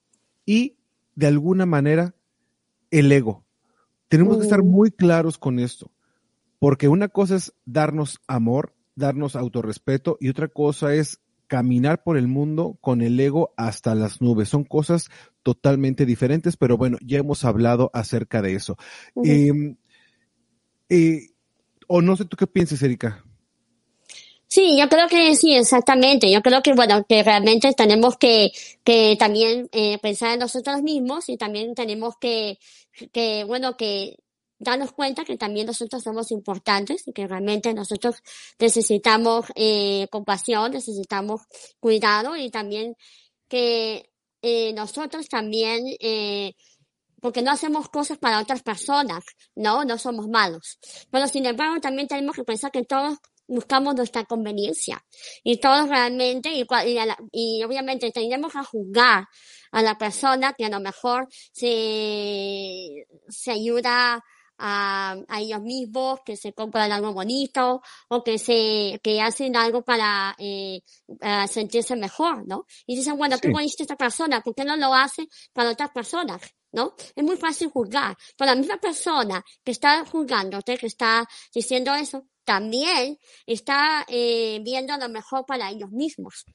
[0.46, 0.76] y
[1.16, 2.14] de alguna manera
[2.92, 3.46] el ego.
[4.10, 4.68] Tenemos que estar Mm.
[4.68, 5.92] muy claros con esto,
[6.60, 12.28] porque una cosa es darnos amor, darnos autorrespeto y otra cosa es caminar por el
[12.28, 14.50] mundo con el ego hasta las nubes.
[14.50, 15.10] Son cosas
[15.44, 18.78] totalmente diferentes, pero bueno, ya hemos hablado acerca de eso.
[19.24, 19.76] Eh,
[20.90, 21.30] eh,
[21.96, 23.24] o no sé tú qué piensas, Erika.
[24.48, 26.32] Sí, yo creo que sí, exactamente.
[26.32, 28.52] Yo creo que, bueno, que realmente tenemos que,
[28.84, 32.58] que también eh, pensar en nosotros mismos y también tenemos que,
[33.12, 34.18] que, bueno, que
[34.58, 38.24] darnos cuenta que también nosotros somos importantes y que realmente nosotros
[38.58, 41.42] necesitamos eh, compasión, necesitamos
[41.80, 42.96] cuidado y también
[43.48, 44.10] que
[44.42, 46.56] eh, nosotros también, eh,
[47.24, 49.24] porque no hacemos cosas para otras personas,
[49.56, 49.86] ¿no?
[49.86, 50.78] No somos malos.
[51.10, 55.02] Pero sin embargo, también tenemos que pensar que todos buscamos nuestra conveniencia
[55.42, 56.68] y todos realmente y,
[57.32, 59.28] y, obviamente tendremos a juzgar
[59.72, 63.06] a la persona que a lo mejor se
[63.48, 64.22] ayuda
[64.58, 69.82] a, a ellos mismos, que se compran algo bonito o que se que hacen algo
[69.84, 70.82] para eh,
[71.50, 72.66] sentirse mejor, ¿no?
[72.86, 73.84] Y dicen, bueno, qué Sí.
[73.84, 76.42] esta persona, ¿por qué no lo hace para otras personas?
[76.72, 76.96] ¿No?
[77.16, 78.18] Es muy fácil juzgar.
[78.36, 84.98] Pero la misma persona que está juzgándote, que está diciendo eso, también está eh, viendo
[84.98, 86.46] lo mejor para ellos mismos.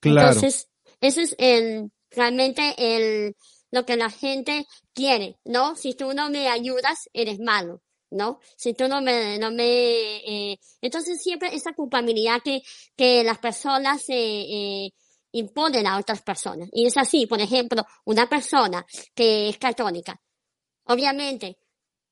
[0.00, 0.28] Claro.
[0.28, 0.68] Entonces,
[1.00, 3.34] ese es el, realmente el,
[3.74, 5.74] lo que la gente quiere, ¿no?
[5.74, 8.38] Si tú no me ayudas, eres malo, ¿no?
[8.56, 12.62] Si tú no me, no me, eh, entonces siempre esa culpabilidad que,
[12.96, 14.90] que las personas eh, eh,
[15.32, 16.68] imponen a otras personas.
[16.72, 20.20] Y es así, por ejemplo, una persona que es católica,
[20.84, 21.58] obviamente,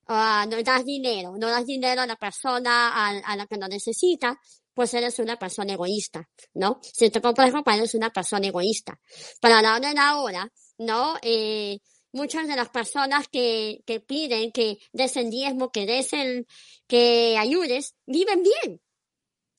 [0.08, 3.68] ah, no das dinero, no das dinero a la persona a, a la que lo
[3.68, 4.36] necesita,
[4.74, 6.80] pues eres una persona egoísta, ¿no?
[6.82, 8.98] Si te compras ropa, eres una persona egoísta.
[9.40, 11.14] Pero a la hora de la hora, ¿no?
[11.22, 11.78] Eh,
[12.12, 16.46] muchas de las personas que, que piden que des el diezmo, que des el,
[16.86, 18.80] que ayudes, viven bien.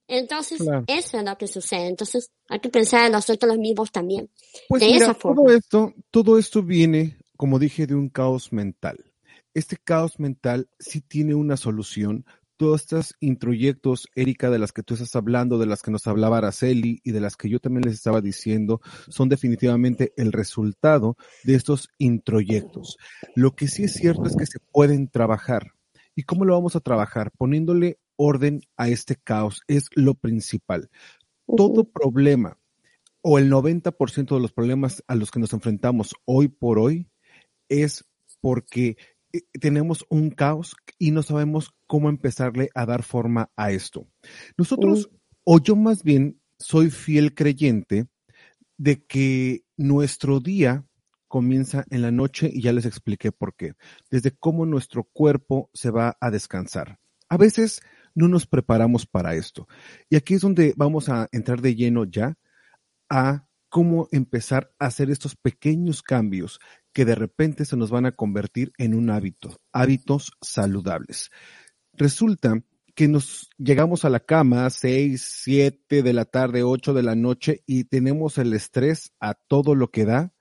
[0.08, 0.84] Entonces, Claro.
[0.88, 1.88] eso es lo que sucede.
[1.88, 4.30] Entonces, hay que pensar en nosotros mismos también.
[4.68, 5.54] Pues de mira, esa todo forma.
[5.54, 9.14] esto, todo esto viene, como dije, de un caos mental.
[9.54, 12.26] Este caos mental sí tiene una solución,
[12.58, 16.38] todos estos introyectos, Erika, de las que tú estás hablando, de las que nos hablaba
[16.38, 21.56] Araceli y de las que yo también les estaba diciendo, son definitivamente el resultado de
[21.56, 22.98] estos introyectos.
[23.36, 25.72] Lo que sí es cierto es que se pueden trabajar.
[26.16, 27.32] ¿Y cómo lo vamos a trabajar?
[27.38, 30.90] Poniéndole orden a este caos es lo principal.
[31.58, 32.58] Todo problema
[33.22, 37.10] o el 90% de los problemas a los que nos enfrentamos hoy por hoy
[37.70, 38.06] es
[38.42, 38.98] porque
[39.60, 44.08] tenemos un caos y no sabemos cómo empezarle a dar forma a esto.
[44.58, 45.10] Nosotros,
[45.44, 48.08] o yo más bien, soy fiel creyente
[48.78, 50.86] de que nuestro día
[51.28, 53.74] comienza en la noche y ya les expliqué por qué.
[54.12, 57.00] Desde cómo nuestro cuerpo se va a descansar.
[57.28, 57.82] A veces
[58.14, 59.68] no nos preparamos para esto.
[60.10, 62.38] Y aquí es donde vamos a entrar de lleno ya
[63.10, 66.60] a cómo empezar a hacer estos pequeños cambios
[66.94, 71.32] que de repente se nos van a convertir en un hábito, hábitos saludables.
[71.94, 72.64] Resulta
[72.96, 77.64] que nos llegamos a la cama seis, siete de la tarde, ocho de la noche
[77.66, 80.34] y tenemos el estrés a todo lo que da.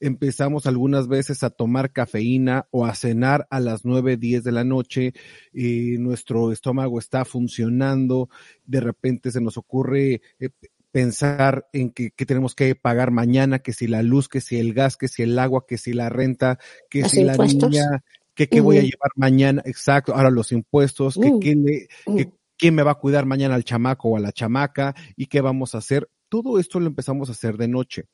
[0.00, 4.62] Empezamos algunas veces a tomar cafeína o a cenar a las nueve, diez de la
[4.62, 5.12] noche
[5.52, 8.28] y nuestro estómago está funcionando.
[8.64, 10.50] De repente se nos ocurre eh,
[10.90, 14.96] pensar en que, tenemos que pagar mañana, que si la luz, que si el gas,
[14.96, 18.78] que si el agua, que si la renta, que si la niña, que qué voy
[18.78, 21.38] a llevar mañana, exacto, ahora los impuestos, que, mm.
[21.40, 25.26] quién, que quién me va a cuidar mañana al chamaco o a la chamaca y
[25.26, 26.08] qué vamos a hacer.
[26.28, 28.04] Todo esto lo empezamos a hacer de noche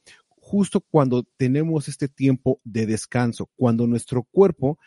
[0.45, 4.79] justo cuando tenemos este tiempo de descanso, cuando nuestro cuerpo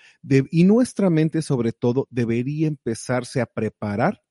[0.52, 4.22] y nuestra mente sobre todo debería empezarse a preparar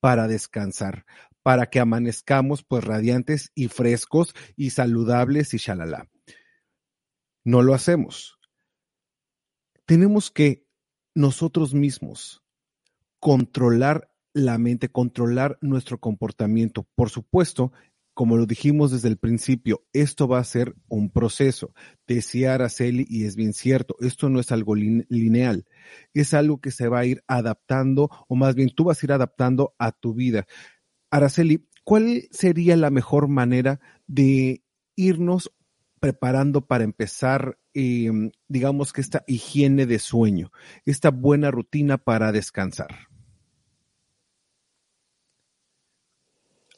[0.00, 1.04] para descansar,
[1.48, 6.10] para que amanezcamos pues radiantes y frescos y saludables y shalala.
[7.42, 8.38] No lo hacemos.
[9.86, 10.66] Tenemos que
[11.14, 12.44] nosotros mismos
[13.18, 16.86] controlar la mente, controlar nuestro comportamiento.
[16.94, 17.72] Por supuesto,
[18.12, 21.72] como lo dijimos desde el principio, esto va a ser un proceso.
[22.06, 25.64] Decía Araceli, y es bien cierto, esto no es algo lineal,
[26.12, 29.12] es algo que se va a ir adaptando, o más bien tú vas a ir
[29.12, 30.46] adaptando a tu vida.
[31.10, 34.62] Araceli, ¿cuál sería la mejor manera de
[34.94, 35.52] irnos
[36.00, 40.52] preparando para empezar, em, digamos que esta higiene de sueño,
[40.84, 43.08] esta buena rutina para descansar?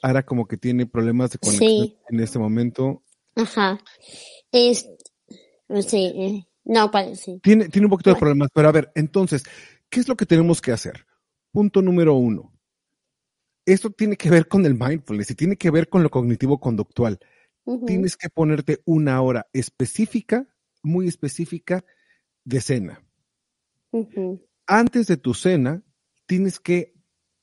[0.03, 3.03] Ahora como que tiene problemas de conexión en este momento.
[3.37, 3.79] Ajá.
[4.51, 4.89] Es,
[5.87, 7.41] sí, eh, no, parece.
[7.43, 9.43] Tiene, tiene un poquito de problemas, pero a ver, entonces,
[9.91, 11.07] ¿qué es lo que tenemos que hacer?
[11.53, 12.53] Punto número uno
[13.73, 17.19] esto tiene que ver con el mindfulness y tiene que ver con lo cognitivo conductual.
[17.87, 20.49] Tienes que ponerte una hora específica,
[20.83, 21.85] muy específica,
[22.45, 23.05] de cena.
[24.67, 25.83] Antes de tu cena,
[26.27, 26.95] tienes que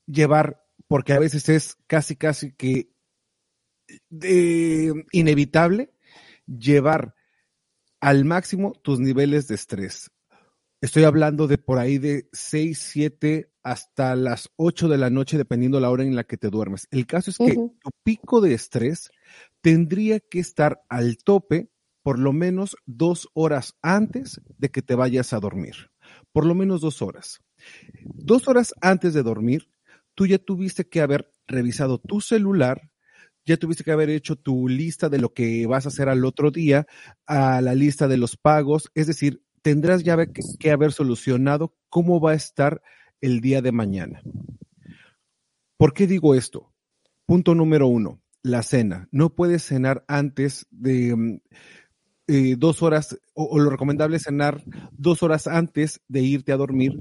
[0.06, 2.90] llevar, porque a veces es casi, casi que
[5.12, 5.94] inevitable,
[6.46, 7.14] llevar
[8.00, 10.10] al máximo tus niveles de estrés.
[10.80, 15.78] Estoy hablando de por ahí de 6, 7 hasta las 8 de la noche, dependiendo
[15.80, 16.88] la hora en la que te duermes.
[16.90, 19.10] El caso es que tu pico de estrés
[19.60, 21.70] tendría que estar al tope
[22.02, 25.90] por lo menos dos horas antes de que te vayas a dormir.
[26.32, 27.40] Por lo menos dos horas.
[28.02, 29.68] Dos horas antes de dormir,
[30.14, 32.90] tú ya tuviste que haber revisado tu celular,
[33.44, 36.50] ya tuviste que haber hecho tu lista de lo que vas a hacer al otro
[36.50, 36.86] día,
[37.26, 42.32] a la lista de los pagos, es decir, tendrás ya que, haber solucionado cómo va
[42.32, 42.80] a estar
[43.20, 44.22] el día de mañana.
[45.76, 46.72] ¿Por qué digo esto?
[47.26, 49.08] Punto número uno, la cena.
[49.12, 51.40] No puedes cenar antes de mm,
[52.26, 56.98] eh, dos horas, o, lo recomendable es cenar dos horas antes de irte a dormir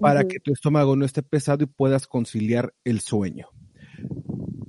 [0.00, 3.48] para que tu estómago no esté pesado y puedas conciliar el sueño.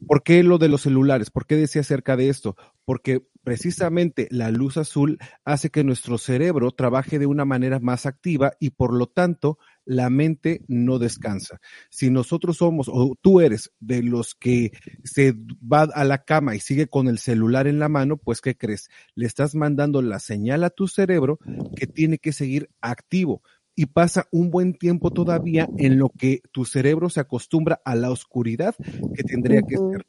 [0.07, 1.31] ¿Por qué lo de los celulares?
[1.31, 2.55] ¿Por qué decía acerca de esto?
[2.85, 8.53] Porque precisamente la luz azul hace que nuestro cerebro trabaje de una manera más activa
[8.59, 11.59] y por lo tanto la mente no descansa.
[11.89, 14.71] Si nosotros somos o tú eres de los que
[15.03, 18.55] se va a la cama y sigue con el celular en la mano, pues ¿qué
[18.55, 18.89] crees?
[19.15, 21.39] Le estás mandando la señal a tu cerebro
[21.75, 23.41] que tiene que seguir activo
[23.75, 28.11] y pasa un buen tiempo todavía en lo que tu cerebro se acostumbra a la
[28.11, 28.75] oscuridad
[29.15, 30.05] que tendría que ser.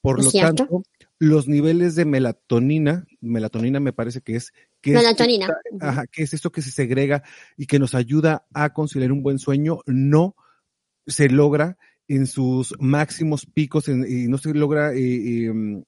[0.00, 0.82] Por lo tanto,
[1.18, 5.48] los niveles de melatonina, melatonina me parece que es que melatonina.
[5.80, 7.22] Es, que es esto que se segrega
[7.56, 10.36] y que nos ayuda a conciliar un buen sueño, no
[11.06, 11.78] se logra
[12.08, 15.84] en sus máximos picos y no se logra eh, em,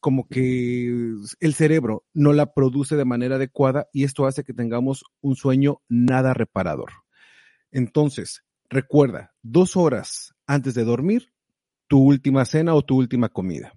[0.00, 5.04] como que el cerebro no la produce de manera adecuada y esto hace que tengamos
[5.20, 6.92] un sueño nada reparador.
[7.72, 11.32] Entonces, recuerda, dos horas antes de dormir,
[11.88, 13.72] tu última cena o tu última comida.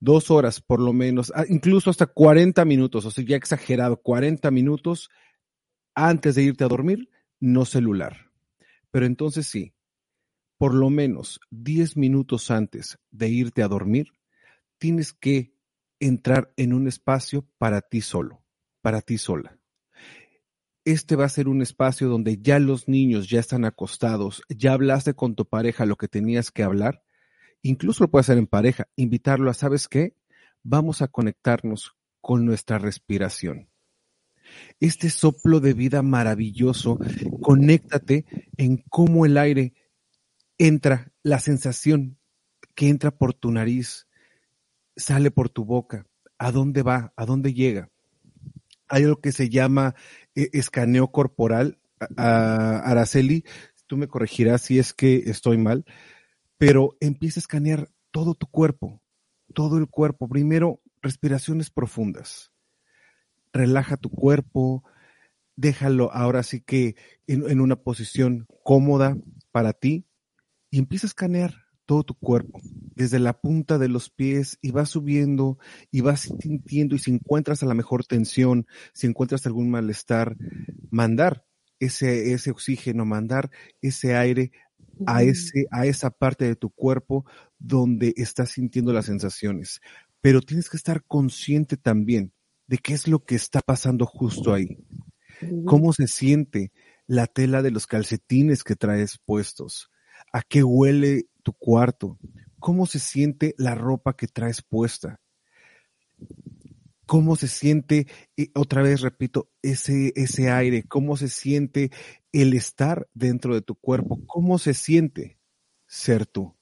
[0.00, 4.50] Dos horas por lo menos, ah, incluso hasta 40 minutos, o sea, ya exagerado, 40
[4.50, 5.10] minutos
[5.94, 8.30] antes de irte a dormir, no celular.
[8.90, 9.74] Pero entonces sí,
[10.58, 14.08] por lo menos 10 minutos antes de irte a dormir,
[14.78, 15.54] tienes que
[16.00, 18.42] entrar en un espacio para ti solo,
[18.80, 19.58] para ti sola.
[20.84, 25.14] Este va a ser un espacio donde ya los niños ya están acostados, ya hablaste
[25.14, 27.02] con tu pareja lo que tenías que hablar,
[27.62, 30.14] incluso lo puedes hacer en pareja, invitarlo a, ¿sabes qué?
[30.62, 33.68] Vamos a conectarnos con nuestra respiración.
[34.80, 36.98] Este soplo de vida maravilloso,
[37.40, 38.24] conéctate
[38.56, 39.74] en cómo el aire
[40.58, 42.18] entra, la sensación
[42.74, 44.08] que entra por tu nariz,
[44.96, 46.06] sale por tu boca,
[46.38, 47.90] a dónde va, a dónde llega.
[48.88, 49.94] Hay algo que se llama
[50.34, 51.78] eh, escaneo corporal,
[52.16, 53.44] Araceli,
[53.86, 55.84] tú me corregirás si es que estoy mal,
[56.60, 59.00] pero empieza a escanear todo tu cuerpo,
[59.54, 60.28] todo el cuerpo.
[60.28, 62.52] Primero, respiraciones profundas.
[63.50, 64.84] Relaja tu cuerpo,
[65.56, 66.96] déjalo ahora sí que
[67.26, 69.16] en una posición cómoda
[69.52, 70.06] para ti
[70.70, 71.54] y empieza a escanear
[71.86, 72.60] todo tu cuerpo,
[72.94, 75.58] desde la punta de los pies y vas subiendo
[75.90, 80.36] y vas sintiendo y si encuentras a la mejor tensión, si encuentras algún malestar,
[80.90, 81.46] mandar
[81.78, 83.50] ese, ese oxígeno, mandar
[83.80, 84.52] ese aire
[85.06, 87.24] a, ese, a esa parte de tu cuerpo
[87.58, 89.80] donde estás sintiendo las sensaciones.
[90.20, 92.32] Pero tienes que estar consciente también
[92.66, 94.78] de qué es lo que está pasando justo ahí.
[95.64, 96.72] Cómo se siente
[97.06, 99.90] la tela de los calcetines que traes puestos.
[100.32, 102.18] A qué huele tu cuarto,
[102.58, 105.20] cómo se siente la ropa que traes puesta,
[107.10, 108.06] cómo se siente,
[108.54, 111.90] otra vez repito, ese, ese aire, cómo se siente
[112.30, 115.36] el estar dentro de tu cuerpo, cómo se siente
[115.88, 116.56] ser tú.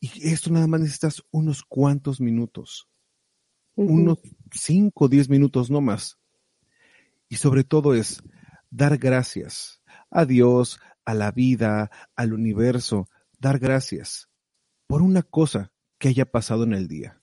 [0.00, 2.88] Y esto nada más necesitas unos cuantos minutos,
[3.76, 4.18] unos
[4.50, 6.18] cinco, diez minutos no más.
[7.28, 8.24] Y sobre todo es
[8.70, 9.80] dar gracias
[10.10, 14.28] a Dios, a la vida, al universo, dar gracias
[14.88, 17.20] por una cosa que haya pasado en el día.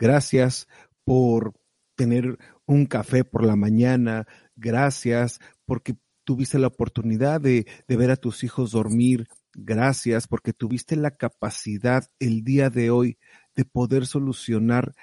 [0.00, 0.66] Gracias
[1.04, 1.54] por
[1.96, 4.26] tener un café por la mañana.
[4.56, 9.26] Gracias porque tuviste la oportunidad de, ver a tus hijos dormir.
[9.52, 13.18] Gracias porque tuviste la capacidad el día de hoy
[13.56, 14.94] de poder solucionar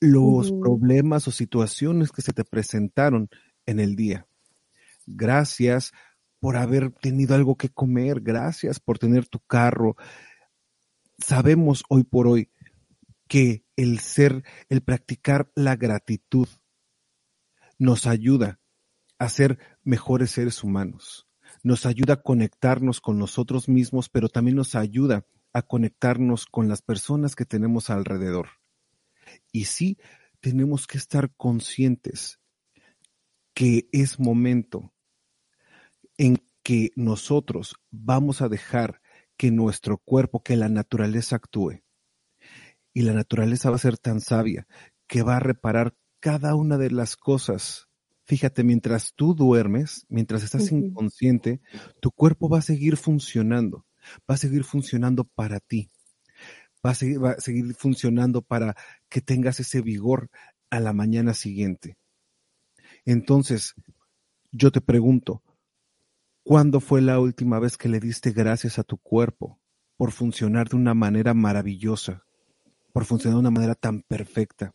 [0.00, 3.28] los problemas o situaciones que se te presentaron
[3.66, 4.26] en el día.
[5.06, 5.92] Gracias
[6.38, 9.96] por haber tenido algo que comer, gracias por tener tu carro.
[11.18, 12.50] Sabemos hoy por hoy
[13.28, 16.48] que el ser, el practicar la gratitud
[17.78, 18.60] nos ayuda
[19.18, 21.28] a ser mejores seres humanos,
[21.62, 26.82] nos ayuda a conectarnos con nosotros mismos, pero también nos ayuda a conectarnos con las
[26.82, 28.48] personas que tenemos alrededor.
[29.52, 29.98] Y sí,
[30.40, 32.40] tenemos que estar conscientes
[33.54, 34.92] que es momento
[36.18, 39.00] en que nosotros vamos a dejar
[39.36, 41.83] que nuestro cuerpo, que la naturaleza actúe.
[42.94, 44.66] Y la naturaleza va a ser tan sabia
[45.06, 47.88] que va a reparar cada una de las cosas.
[48.24, 51.60] Fíjate, mientras tú duermes, mientras estás inconsciente,
[52.00, 53.84] tu cuerpo va a seguir funcionando,
[54.30, 55.90] va a seguir funcionando para ti,
[56.84, 58.74] va a seguir, va a seguir funcionando para
[59.10, 60.30] que tengas ese vigor
[60.70, 61.98] a la mañana siguiente.
[63.04, 63.74] Entonces,
[64.52, 65.42] yo te pregunto,
[66.46, 69.58] ¿Cuándo fue la última vez que le diste gracias a tu cuerpo
[69.96, 72.26] por funcionar de una manera maravillosa,
[72.94, 74.72] por funcionar de una manera tan perfecta?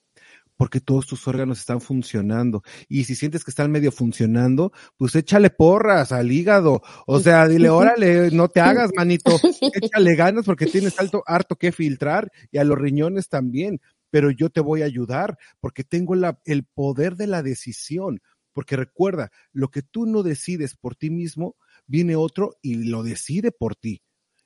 [0.57, 2.63] Porque todos tus órganos están funcionando.
[2.89, 6.82] Y si sientes que están medio funcionando, pues échale porras al hígado.
[7.07, 9.32] O sea, dile, órale, no te hagas, manito.
[9.74, 13.80] Échale ganas porque tienes alto, harto que filtrar y a los riñones también.
[14.09, 18.20] Pero yo te voy a ayudar porque tengo la, el poder de la decisión
[18.59, 21.55] porque recuerda, lo que tú no decides por ti mismo,
[21.88, 24.01] viene otro y lo decide por ti.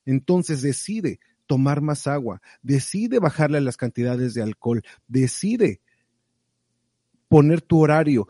[0.05, 5.81] Entonces decide tomar más agua, decide bajarle las cantidades de alcohol, decide
[7.27, 8.27] poner tu horario,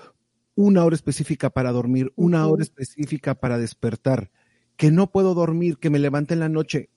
[0.55, 4.31] una hora específica para dormir, una hora específica para despertar,
[4.77, 6.89] que no puedo dormir, que me levante en la noche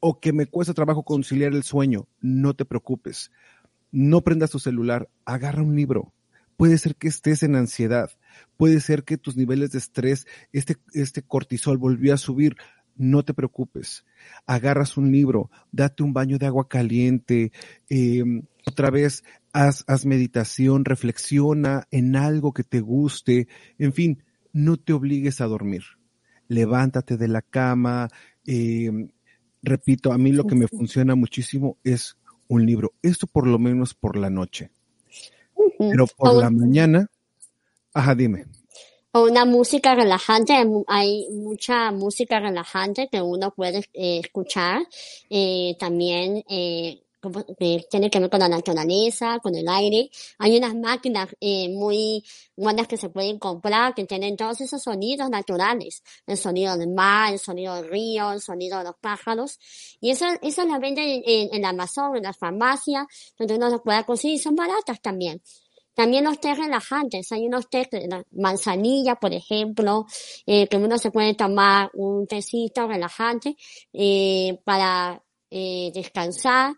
[0.00, 3.32] o que me cuesta trabajo conciliar el sueño, no te preocupes.
[3.92, 6.12] No prendas tu celular, agarra un libro,
[6.56, 8.10] Puede ser que estés en ansiedad,
[8.56, 12.56] puede ser que tus niveles de estrés, este, este cortisol volvió a subir.
[12.96, 14.04] No te preocupes.
[14.46, 17.52] Agarras un libro, date un baño de agua caliente,
[17.88, 19.22] em, otra vez
[19.52, 25.46] haz, haz meditación, reflexiona en algo que te guste, en fin, no te obligues a
[25.46, 25.82] dormir.
[26.48, 28.08] levántate de la cama.
[28.46, 29.08] Eh,
[29.62, 32.16] repito, a mí lo que me funciona muchísimo es
[32.48, 32.92] un libro.
[33.02, 34.70] Esto por lo menos por la noche.
[35.78, 37.10] Pero por la mañana,
[37.92, 38.46] ajá, dime.
[39.22, 40.52] Una música relajante,
[40.86, 44.86] hay mucha música relajante que uno puede eh, escuchar.
[45.30, 47.02] Eh, también eh,
[47.88, 50.10] tiene que ver con la naturaleza, con el aire.
[50.38, 52.24] Hay unas máquinas eh, muy
[52.56, 56.02] buenas que se pueden comprar que tienen todos esos sonidos naturales.
[56.26, 59.58] El sonido del mar, el sonido del río, el sonido de los pájaros.
[60.00, 63.06] Y eso, eso las venden en, en, Amazon, en las farmacias,
[63.38, 64.40] donde uno los puede conseguir.
[64.40, 65.40] Son baratas también.
[65.96, 67.32] También los té relajantes.
[67.32, 70.04] Hay unos té de manzanilla, por ejemplo,
[70.44, 73.56] eh, que uno se puede tomar un tecito relajante
[73.94, 76.74] eh, para eh, descansar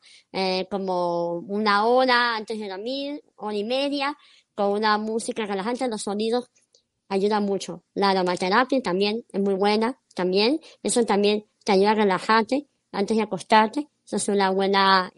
[0.71, 4.17] como una hora antes de dormir, hora y media,
[4.55, 6.51] con una música relajante, los sonidos
[7.09, 7.83] ayudan mucho.
[7.95, 10.61] La aromaterapia también es muy buena, también.
[10.85, 13.89] Eso también te ayuda a relajarte antes de acostarte.
[14.07, 15.13] Eso es una buena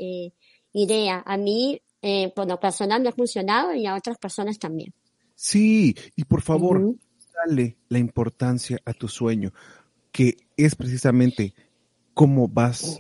[0.72, 1.22] idea.
[1.26, 4.92] A mí, eh, por lo personal, me ha funcionado y a otras personas también.
[5.34, 6.94] Sí, y por favor,
[7.46, 9.52] dale la importancia a tu sueño,
[10.12, 11.54] que es precisamente
[12.14, 12.98] cómo vas.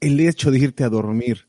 [0.00, 1.48] El hecho de irte a dormir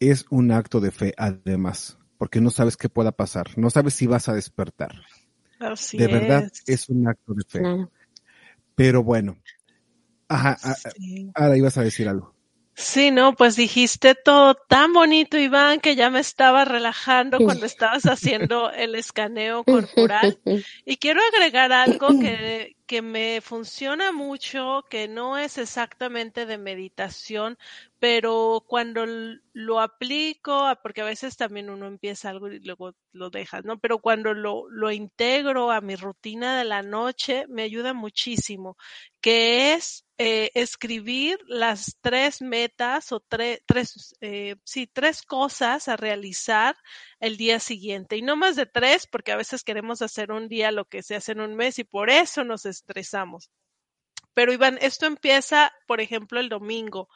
[0.00, 4.06] es un acto de fe, además, porque no sabes qué pueda pasar, no sabes si
[4.06, 4.92] vas a despertar.
[5.60, 6.62] Así de verdad, es.
[6.66, 7.58] es un acto de fe.
[7.60, 7.90] Claro.
[8.74, 9.38] Pero bueno,
[10.28, 10.56] ajá,
[10.96, 11.30] Sí.
[11.34, 12.33] ahora ibas a decir algo.
[12.76, 18.02] Sí, no, pues dijiste todo tan bonito, Iván, que ya me estaba relajando cuando estabas
[18.04, 20.40] haciendo el escaneo corporal.
[20.84, 27.58] Y quiero agregar algo que, que me funciona mucho, que no es exactamente de meditación,
[28.00, 29.06] pero cuando
[29.52, 33.78] lo aplico, ah, porque a veces también uno empieza algo y luego lo dejas, ¿no?
[33.78, 38.76] Pero cuando lo, lo integro a mi rutina de la noche, me ayuda muchísimo,
[39.20, 45.96] que es eh, escribir las tres metas o tre- tres, eh, sí, tres cosas a
[45.96, 46.76] realizar
[47.20, 48.16] el día siguiente.
[48.16, 51.16] Y no más de tres, porque a veces queremos hacer un día lo que se
[51.16, 53.50] hace en un mes y por eso nos estresamos.
[54.34, 57.08] Pero Iván, esto empieza, por ejemplo, el domingo.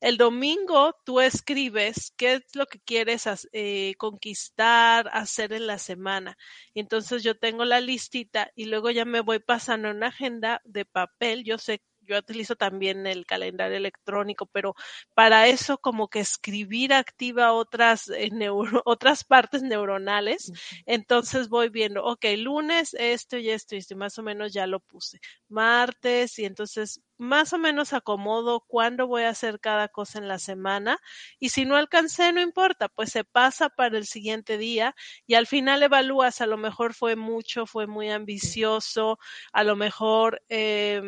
[0.00, 6.36] El domingo tú escribes qué es lo que quieres eh, conquistar, hacer en la semana.
[6.74, 10.84] Y entonces yo tengo la listita y luego ya me voy pasando una agenda de
[10.84, 11.44] papel.
[11.44, 14.74] Yo sé, yo utilizo también el calendario electrónico, pero
[15.14, 20.52] para eso como que escribir activa otras, eh, neuro- otras partes neuronales.
[20.86, 24.66] Entonces voy viendo, ok, lunes esto y esto y esto, y más o menos ya
[24.66, 25.18] lo puse.
[25.48, 30.38] Martes, y entonces más o menos acomodo cuándo voy a hacer cada cosa en la
[30.40, 30.98] semana.
[31.38, 34.94] Y si no alcancé, no importa, pues se pasa para el siguiente día
[35.26, 39.18] y al final evalúas, a lo mejor fue mucho, fue muy ambicioso,
[39.52, 41.00] a lo mejor, eh,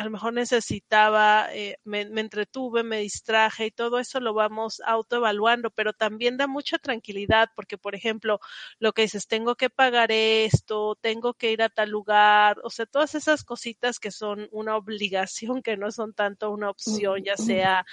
[0.00, 4.80] a lo mejor necesitaba, eh, me, me entretuve, me distraje y todo eso lo vamos
[4.86, 8.40] autoevaluando, pero también da mucha tranquilidad porque, por ejemplo,
[8.78, 12.86] lo que dices, tengo que pagar esto, tengo que ir a tal lugar, o sea,
[12.86, 17.84] todas esas cositas que son una obligación, que no son tanto una opción, ya sea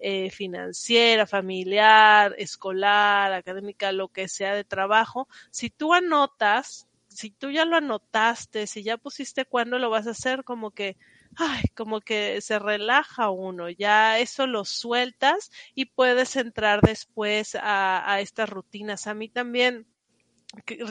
[0.00, 7.50] eh, financiera, familiar, escolar, académica, lo que sea de trabajo, si tú anotas, si tú
[7.50, 10.96] ya lo anotaste, si ya pusiste cuándo lo vas a hacer, como que
[11.36, 18.10] ay, como que se relaja uno, ya eso lo sueltas y puedes entrar después a,
[18.12, 19.06] a estas rutinas.
[19.06, 19.86] A mí también,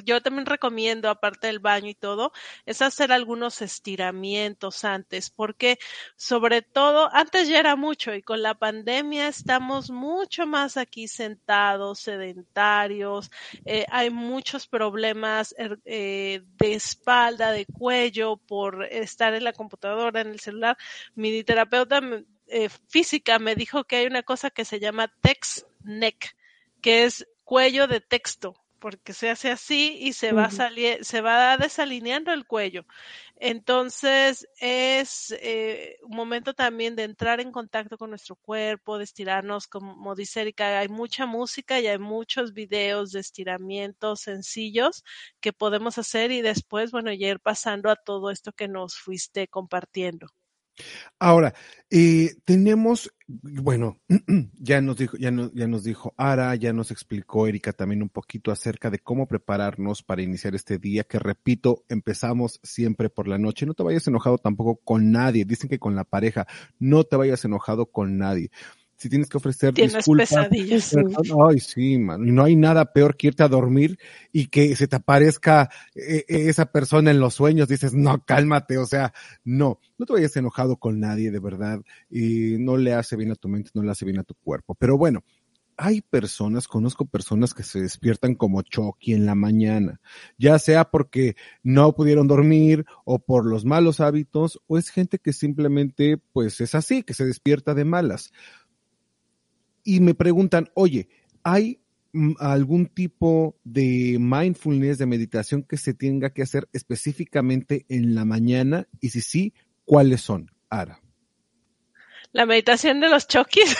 [0.04, 2.32] yo también recomiendo, aparte del baño y todo,
[2.66, 5.78] es hacer algunos estiramientos antes, porque
[6.16, 12.00] sobre todo, antes ya era mucho y con la pandemia estamos mucho más aquí sentados,
[12.00, 13.30] sedentarios,
[13.66, 20.22] eh, hay muchos problemas er, eh, de espalda, de cuello por estar en la computadora,
[20.22, 20.78] en el celular.
[21.14, 22.02] Mi terapeuta
[22.48, 26.36] eh, física me dijo que hay una cosa que se llama text neck,
[26.82, 31.56] que es cuello de texto porque se hace así y se va, salir, se va
[31.56, 32.86] desalineando el cuello.
[33.36, 39.68] Entonces es eh, un momento también de entrar en contacto con nuestro cuerpo, de estirarnos,
[39.68, 45.04] como dice Erika, hay mucha música y hay muchos videos de estiramientos sencillos
[45.40, 49.48] que podemos hacer y después, bueno, ya ir pasando a todo esto que nos fuiste
[49.48, 50.28] compartiendo.
[51.20, 51.54] Ahora,
[51.90, 54.00] eh, tenemos, bueno,
[54.60, 58.10] ya nos dijo, ya, no, ya nos dijo Ara, ya nos explicó Erika también un
[58.10, 63.38] poquito acerca de cómo prepararnos para iniciar este día, que repito, empezamos siempre por la
[63.38, 63.66] noche.
[63.66, 65.46] No te vayas enojado tampoco con nadie.
[65.46, 66.48] Dicen que con la pareja,
[66.80, 68.52] no te vayas enojado con nadie.
[69.02, 70.30] Si tienes que ofrecer Tienes disculpas.
[70.30, 70.96] pesadillas.
[71.50, 72.28] Ay, sí, man.
[72.28, 73.98] Y no hay nada peor que irte a dormir
[74.32, 77.68] y que se te aparezca eh, eh, esa persona en los sueños.
[77.68, 78.78] Dices, no, cálmate.
[78.78, 79.12] O sea,
[79.44, 81.82] no, no te vayas enojado con nadie, de verdad.
[82.12, 84.76] Y no le hace bien a tu mente, no le hace bien a tu cuerpo.
[84.76, 85.24] Pero bueno,
[85.78, 90.00] hay personas, conozco personas que se despiertan como Chucky en la mañana,
[90.38, 95.34] ya sea porque no pudieron dormir o por los malos hábitos, o es gente que
[95.34, 98.32] simplemente pues es así, que se despierta de malas.
[99.84, 101.10] Y me preguntan, oye,
[101.44, 101.82] ¿hay
[102.14, 108.26] mm, algún tipo de mindfulness, de meditación que se tenga que hacer específicamente en la
[108.26, 108.88] mañana?
[109.00, 109.54] Y si sí,
[109.86, 110.52] ¿cuáles son?
[110.70, 111.02] Ara.
[112.34, 113.78] La meditación de los choquis.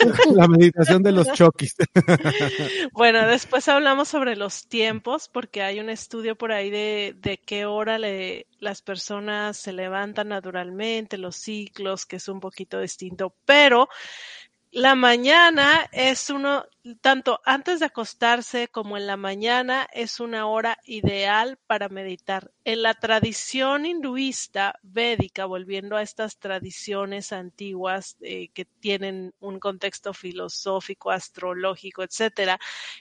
[0.34, 1.76] La meditación de los choquis.
[2.92, 7.64] bueno, después hablamos sobre los tiempos, porque hay un estudio por ahí de, de qué
[7.64, 13.88] hora le, las personas se levantan naturalmente, los ciclos, que es un poquito distinto, pero
[14.72, 16.64] la mañana es uno,
[17.00, 22.50] tanto antes de acostarse como en la mañana es una hora ideal para meditar.
[22.64, 30.12] En la tradición hinduista védica, volviendo a estas tradiciones antiguas eh, que tienen un contexto
[30.12, 32.58] filosófico, astrológico, etcétera,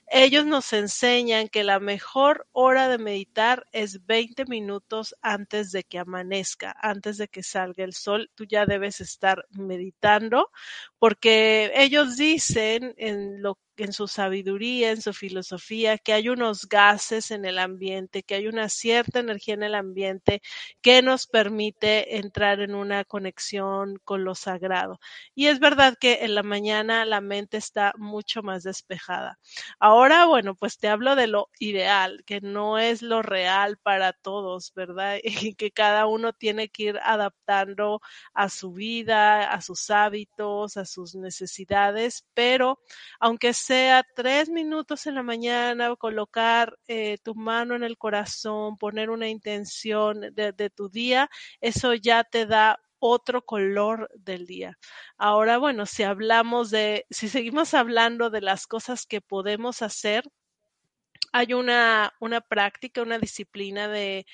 [0.07, 5.97] ellos nos enseñan que la mejor hora de meditar es 20 minutos antes de que
[5.97, 8.29] amanezca, antes de que salga el sol.
[8.35, 10.51] Tú ya debes estar meditando
[10.99, 17.31] porque ellos dicen en lo en su sabiduría, en su filosofía, que hay unos gases
[17.31, 20.41] en el ambiente, que hay una cierta energía en el ambiente
[20.81, 24.99] que nos permite entrar en una conexión con lo sagrado.
[25.35, 29.39] Y es verdad que en la mañana la mente está mucho más despejada.
[29.79, 34.73] Ahora, bueno, pues te hablo de lo ideal, que no es lo real para todos,
[34.75, 35.17] ¿verdad?
[35.51, 38.01] Y que cada uno tiene que ir adaptando
[38.33, 42.79] a su vida, a sus hábitos, a sus necesidades, pero
[43.19, 43.70] aunque sea
[44.15, 50.21] tres minutos en la mañana, colocar eh, tu mano en el corazón, poner una intención
[50.33, 54.77] de, de tu día, eso ya te da otro color del día.
[55.17, 60.23] Ahora, bueno, si hablamos de, si seguimos hablando de las cosas que podemos hacer,
[61.33, 64.25] hay una, una práctica, una disciplina de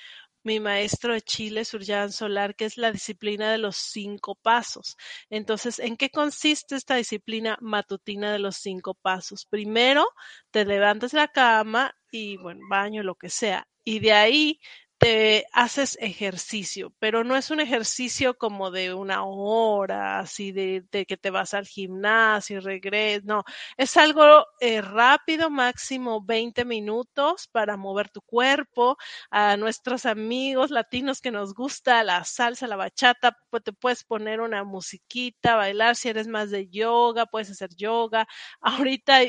[0.48, 4.96] mi maestro de Chile, Surjan Solar, que es la disciplina de los cinco pasos.
[5.30, 9.46] Entonces, ¿en qué consiste esta disciplina matutina de los cinco pasos?
[9.46, 10.06] Primero,
[10.50, 13.68] te levantas la cama y, bueno, baño, lo que sea.
[13.84, 14.60] Y de ahí
[14.98, 21.06] te haces ejercicio, pero no es un ejercicio como de una hora, así de, de
[21.06, 23.44] que te vas al gimnasio y regresas, no,
[23.78, 28.98] es algo eh, rápido, máximo 20 minutos para mover tu cuerpo.
[29.30, 34.42] A nuestros amigos latinos que nos gusta la salsa, la bachata, pues te puedes poner
[34.42, 38.28] una musiquita, bailar, si eres más de yoga, puedes hacer yoga.
[38.62, 39.22] Ahorita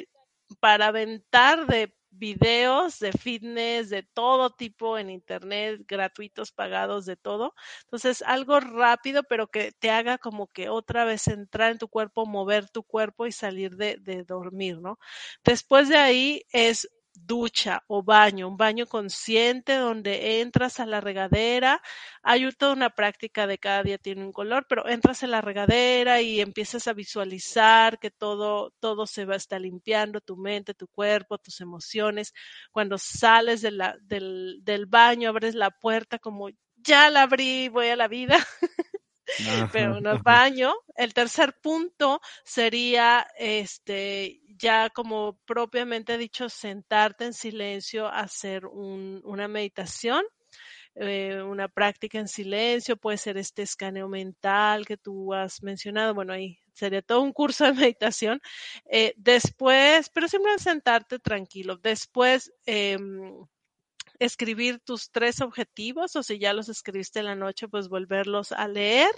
[0.61, 7.55] para aventar de videos de fitness de todo tipo en internet, gratuitos, pagados, de todo.
[7.85, 12.27] Entonces, algo rápido, pero que te haga como que otra vez entrar en tu cuerpo,
[12.27, 14.99] mover tu cuerpo y salir de, de dormir, ¿no?
[15.45, 16.89] Después de ahí es
[17.27, 21.83] ducha o baño, un baño consciente donde entras a la regadera.
[22.23, 26.21] Hay toda una práctica de cada día tiene un color, pero entras en la regadera
[26.21, 30.89] y empiezas a visualizar que todo, todo se va a estar limpiando, tu mente, tu
[30.89, 32.35] cuerpo, tus emociones.
[32.73, 37.89] Cuando sales de la, del, del baño, abres la puerta como ya la abrí, voy
[37.89, 38.39] a la vida.
[39.73, 40.75] pero no baño.
[40.97, 49.49] El tercer punto sería este ya como propiamente dicho, sentarte en silencio, hacer un, una
[49.49, 50.25] meditación,
[50.95, 56.33] eh, una práctica en silencio, puede ser este escaneo mental que tú has mencionado, bueno,
[56.33, 58.41] ahí sería todo un curso de meditación.
[58.91, 61.77] Eh, después, pero siempre sentarte tranquilo.
[61.77, 62.99] Después, eh,
[64.19, 68.69] escribir tus tres objetivos o si ya los escribiste en la noche, pues volverlos a
[68.69, 69.11] leer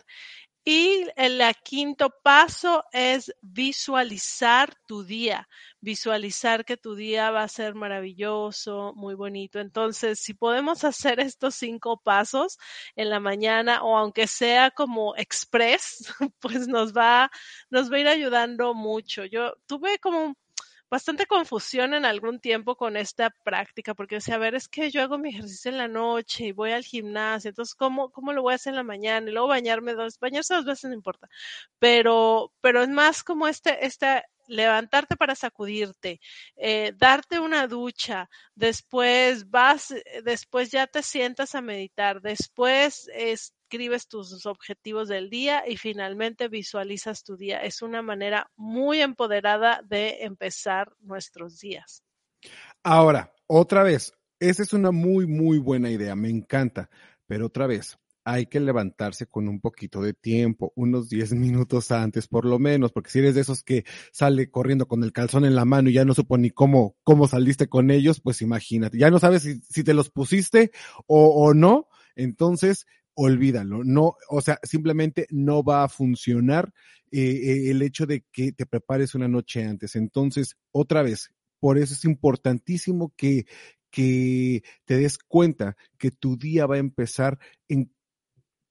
[0.65, 5.49] y el quinto paso es visualizar tu día,
[5.81, 9.59] visualizar que tu día va a ser maravilloso, muy bonito.
[9.59, 12.59] Entonces, si podemos hacer estos cinco pasos
[12.95, 17.31] en la mañana o aunque sea como express, pues nos va,
[17.71, 19.25] nos va a ir ayudando mucho.
[19.25, 20.37] Yo tuve como
[20.91, 25.03] bastante confusión en algún tiempo con esta práctica, porque decía, a ver, es que yo
[25.03, 28.53] hago mi ejercicio en la noche y voy al gimnasio, entonces, ¿cómo, cómo lo voy
[28.53, 29.29] a hacer en la mañana?
[29.29, 31.29] Y luego bañarme dos, bañarse dos veces no importa,
[31.79, 36.21] pero, pero es más como este, este, levantarte para sacudirte,
[36.57, 44.09] eh, darte una ducha, después vas, después ya te sientas a meditar, después es escribes
[44.09, 47.59] tus objetivos del día y finalmente visualizas tu día.
[47.63, 52.03] Es una manera muy empoderada de empezar nuestros días.
[52.83, 56.91] Ahora, otra vez, esa es una muy, muy buena idea, me encanta,
[57.29, 62.27] pero otra vez, hay que levantarse con un poquito de tiempo, unos 10 minutos antes
[62.27, 65.55] por lo menos, porque si eres de esos que sale corriendo con el calzón en
[65.55, 69.11] la mano y ya no supo ni cómo, cómo saliste con ellos, pues imagínate, ya
[69.11, 70.73] no sabes si, si te los pusiste
[71.07, 72.87] o, o no, entonces
[73.23, 76.73] olvídalo, no, o sea, simplemente no va a funcionar
[77.13, 79.95] eh, eh, el hecho de que te prepares una noche antes.
[79.95, 83.45] Entonces, otra vez, por eso es importantísimo que,
[83.91, 87.93] que te des cuenta que tu día va a empezar en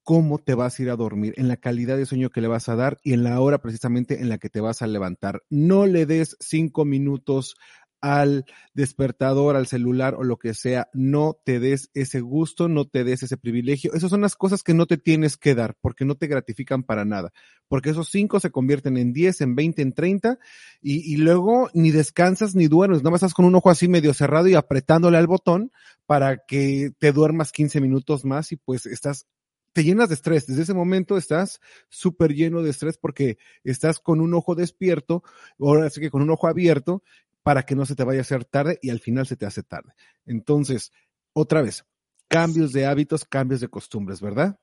[0.04, 2.68] cómo te vas a ir a dormir, en la calidad de sueño que le vas
[2.70, 5.44] a dar y en la hora precisamente en la que te vas a levantar.
[5.52, 7.56] No le des cinco minutos
[8.02, 13.04] al despertador, al celular o lo que sea, no te des ese gusto, no te
[13.04, 13.94] des ese privilegio.
[13.94, 17.06] Esas son las cosas que no te tienes que dar porque no te gratifican para
[17.06, 17.32] nada,
[17.68, 20.40] porque esos cinco se convierten en diez, en veinte, en treinta
[20.82, 24.14] y, y luego ni descansas ni duermes, nada más estás con un ojo así medio
[24.14, 25.72] cerrado y apretándole al botón
[26.06, 29.28] para que te duermas quince minutos más y pues estás
[29.74, 30.48] te llenas de estrés.
[30.48, 35.24] Desde ese momento estás súper lleno de estrés porque estás con un ojo despierto,
[35.60, 37.04] ahora sí que con un ojo abierto,
[37.50, 39.64] para que no se te vaya a hacer tarde y al final se te hace
[39.64, 39.96] tarde.
[40.28, 40.92] Entonces,
[41.34, 41.84] otra vez,
[42.28, 44.60] cambios de hábitos, cambios de costumbres, ¿verdad?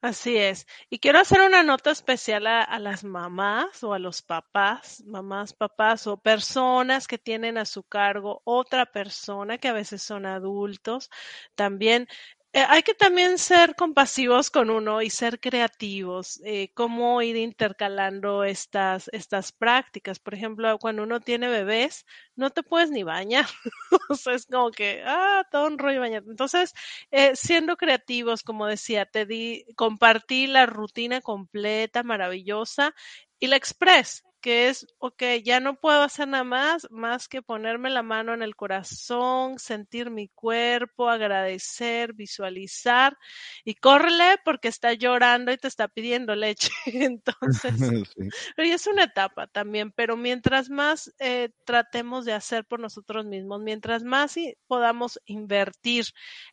[0.00, 0.66] Así es.
[0.88, 5.52] Y quiero hacer una nota especial a, a, las mamás o a los papás, mamás,
[5.52, 11.10] papás o personas que tienen a su cargo otra persona que a veces son adultos.
[11.54, 12.08] También
[12.54, 18.44] eh, hay que también ser compasivos con uno y ser creativos, eh, cómo ir intercalando
[18.44, 20.18] estas, estas prácticas.
[20.18, 22.04] Por ejemplo, cuando uno tiene bebés,
[22.36, 23.46] no te puedes ni bañar.
[24.10, 26.24] o sea, es como que, ah, todo un rollo bañar.
[26.28, 26.74] Entonces,
[27.10, 32.94] eh, siendo creativos, como decía, te di, compartí la rutina completa, maravillosa,
[33.38, 37.88] y la express que es, ok, ya no puedo hacer nada más, más que ponerme
[37.88, 43.16] la mano en el corazón, sentir mi cuerpo, agradecer, visualizar
[43.64, 46.70] y córrele porque está llorando y te está pidiendo leche.
[46.86, 47.74] Entonces,
[48.16, 48.28] sí.
[48.56, 54.02] es una etapa también, pero mientras más eh, tratemos de hacer por nosotros mismos, mientras
[54.02, 54.34] más
[54.66, 56.06] podamos invertir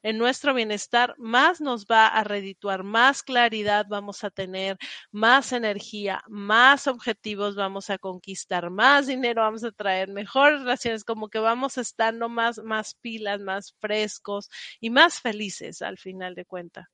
[0.03, 4.77] en nuestro bienestar, más nos va a redituar, más claridad vamos a tener,
[5.11, 11.29] más energía, más objetivos vamos a conquistar más dinero, vamos a traer mejores relaciones, como
[11.29, 14.49] que vamos estando más, más pilas, más frescos
[14.79, 16.89] y más felices al final de cuenta.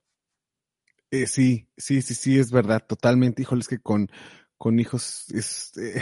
[1.12, 3.42] Eh, sí, sí, sí, sí, es verdad, totalmente.
[3.42, 4.10] Híjoles que con,
[4.58, 6.02] con hijos es eh,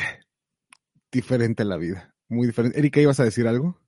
[1.12, 2.80] diferente la vida, muy diferente.
[2.80, 3.80] Erika, ¿ibas a decir algo?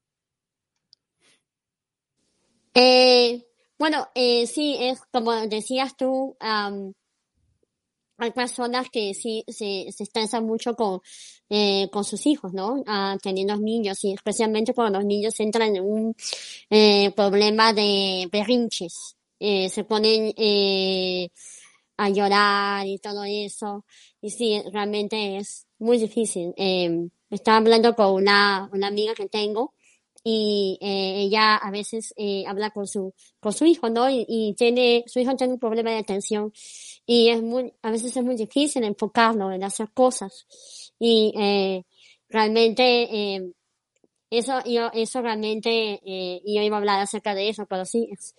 [2.76, 3.46] Eh,
[3.80, 6.94] bueno, eh, sí, es como decías tú, um,
[8.18, 11.02] hay personas que sí se, se estresan mucho con,
[11.50, 12.84] eh, con sus hijos, ¿no?
[12.88, 16.16] Ah, teniendo niños y especialmente cuando los niños entran en un
[16.70, 19.16] eh, problema de berrinches.
[19.40, 21.30] Eh, se ponen eh,
[21.98, 23.86] a llorar y todo eso.
[24.22, 26.54] Y sí, realmente es muy difícil.
[26.58, 29.75] Eh, estaba hablando con una, una amiga que tengo
[30.28, 35.04] y eh, ella a veces eh, habla con su con su hijo no y, tiene
[35.06, 36.52] su hijo tiene un problema de atención
[37.06, 40.48] y es muy a veces es muy difícil enfocarlo en hacer cosas.
[40.98, 41.84] Y eh,
[42.28, 43.52] realmente eh,
[44.32, 48.34] eso yo eso realmente eh, yo iba a hablar acerca de eso pero sí es,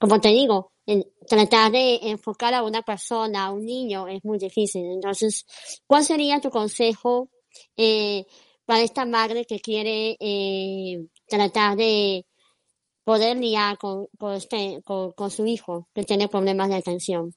[0.00, 4.38] como te digo en, tratar de enfocar a una persona a un niño es muy
[4.38, 4.84] difícil.
[4.84, 5.46] Entonces
[5.86, 7.30] cuál sería tu consejo
[7.76, 8.26] eh,
[8.70, 12.26] para esta madre que quiere eh, tratar de
[13.04, 17.34] poder lidiar con, con, este, con, con su hijo que tiene problemas de atención.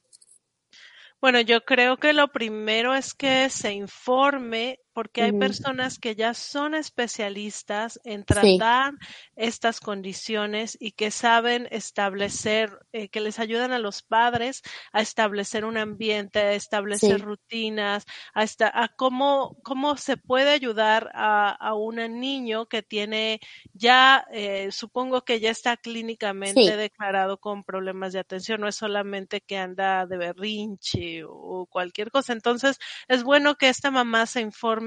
[1.20, 6.34] Bueno, yo creo que lo primero es que se informe porque hay personas que ya
[6.34, 9.06] son especialistas en tratar sí.
[9.34, 15.64] estas condiciones y que saben establecer, eh, que les ayudan a los padres a establecer
[15.64, 17.24] un ambiente, a establecer sí.
[17.24, 23.40] rutinas, a, esta, a cómo, cómo se puede ayudar a, a un niño que tiene
[23.72, 26.70] ya, eh, supongo que ya está clínicamente sí.
[26.70, 32.32] declarado con problemas de atención, no es solamente que anda de berrinche o cualquier cosa.
[32.32, 32.78] Entonces,
[33.08, 34.83] es bueno que esta mamá se informe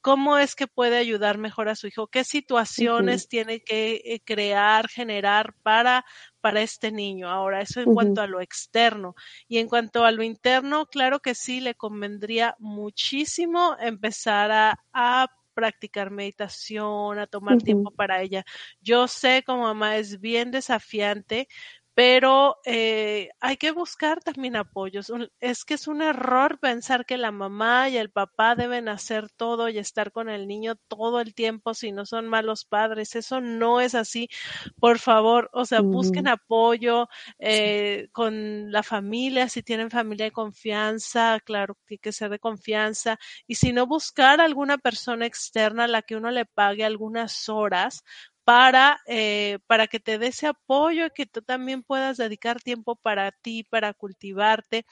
[0.00, 3.28] cómo es que puede ayudar mejor a su hijo, qué situaciones uh -huh.
[3.28, 6.04] tiene que eh, crear, generar para,
[6.40, 7.30] para este niño.
[7.30, 7.94] Ahora, eso en uh -huh.
[7.94, 9.14] cuanto a lo externo.
[9.48, 15.28] Y en cuanto a lo interno, claro que sí, le convendría muchísimo empezar a, a
[15.54, 17.64] practicar meditación, a tomar uh -huh.
[17.64, 18.44] tiempo para ella.
[18.80, 21.48] Yo sé como mamá es bien desafiante,
[21.94, 25.12] pero eh, hay que buscar también apoyos.
[25.38, 29.68] Es que es un error pensar que la mamá y el papá deben hacer todo
[29.68, 33.14] y estar con el niño todo el tiempo si no son malos padres.
[33.14, 34.28] Eso no es así.
[34.80, 41.38] Por favor, o sea, busquen apoyo eh, con la familia, si tienen familia de confianza,
[41.44, 43.18] claro, tiene que ser de confianza.
[43.46, 48.02] Y si no, buscar alguna persona externa a la que uno le pague algunas horas
[48.44, 52.96] para, eh, para que te dé ese apoyo y que tú también puedas dedicar tiempo
[52.96, 54.86] para ti, para cultivarte.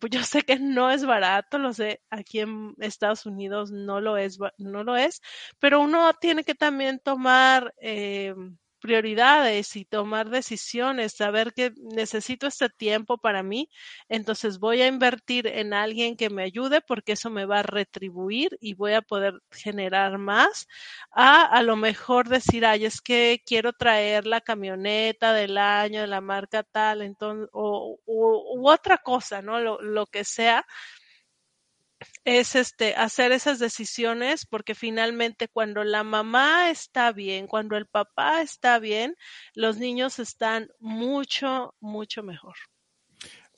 [0.00, 4.16] Pues yo sé que no es barato, lo sé, aquí en Estados Unidos no lo
[4.16, 5.20] es, no lo es,
[5.58, 8.34] pero uno tiene que también tomar eh,
[8.80, 13.68] prioridades y tomar decisiones, saber que necesito este tiempo para mí,
[14.08, 18.56] entonces voy a invertir en alguien que me ayude porque eso me va a retribuir
[18.60, 20.66] y voy a poder generar más
[21.10, 26.06] a a lo mejor decir, ay, es que quiero traer la camioneta del año de
[26.06, 29.60] la marca tal, entonces, o, u otra cosa, ¿no?
[29.60, 30.66] Lo, lo que sea,
[32.24, 38.42] es este hacer esas decisiones porque finalmente cuando la mamá está bien, cuando el papá
[38.42, 39.16] está bien,
[39.54, 42.54] los niños están mucho, mucho mejor.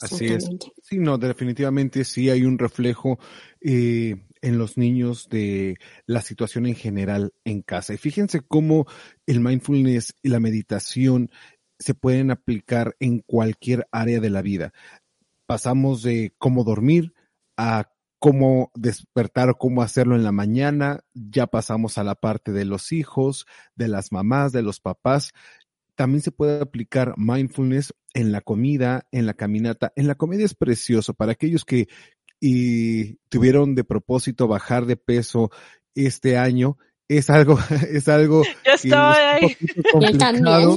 [0.00, 0.48] Así es.
[0.82, 3.18] Sí, no, definitivamente sí hay un reflejo
[3.60, 7.94] eh, en los niños de la situación en general en casa.
[7.94, 8.86] Y fíjense cómo
[9.26, 11.30] el mindfulness y la meditación
[11.78, 14.72] se pueden aplicar en cualquier área de la vida.
[15.46, 17.12] Pasamos de cómo dormir
[17.56, 17.92] a
[18.22, 21.00] cómo despertar o cómo hacerlo en la mañana.
[21.12, 25.32] Ya pasamos a la parte de los hijos, de las mamás, de los papás.
[25.96, 29.92] También se puede aplicar mindfulness en la comida, en la caminata.
[29.96, 31.88] En la comida es precioso para aquellos que
[32.38, 35.50] y tuvieron de propósito bajar de peso
[35.96, 36.78] este año.
[37.08, 37.58] Es algo,
[37.90, 39.56] es algo Yo estoy ahí.
[40.18, 40.76] también.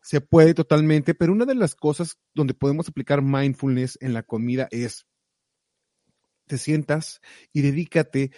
[0.00, 4.66] Se puede totalmente, pero una de las cosas donde podemos aplicar mindfulness en la comida
[4.72, 5.06] es
[6.46, 7.20] te sientas
[7.52, 8.30] y dedícate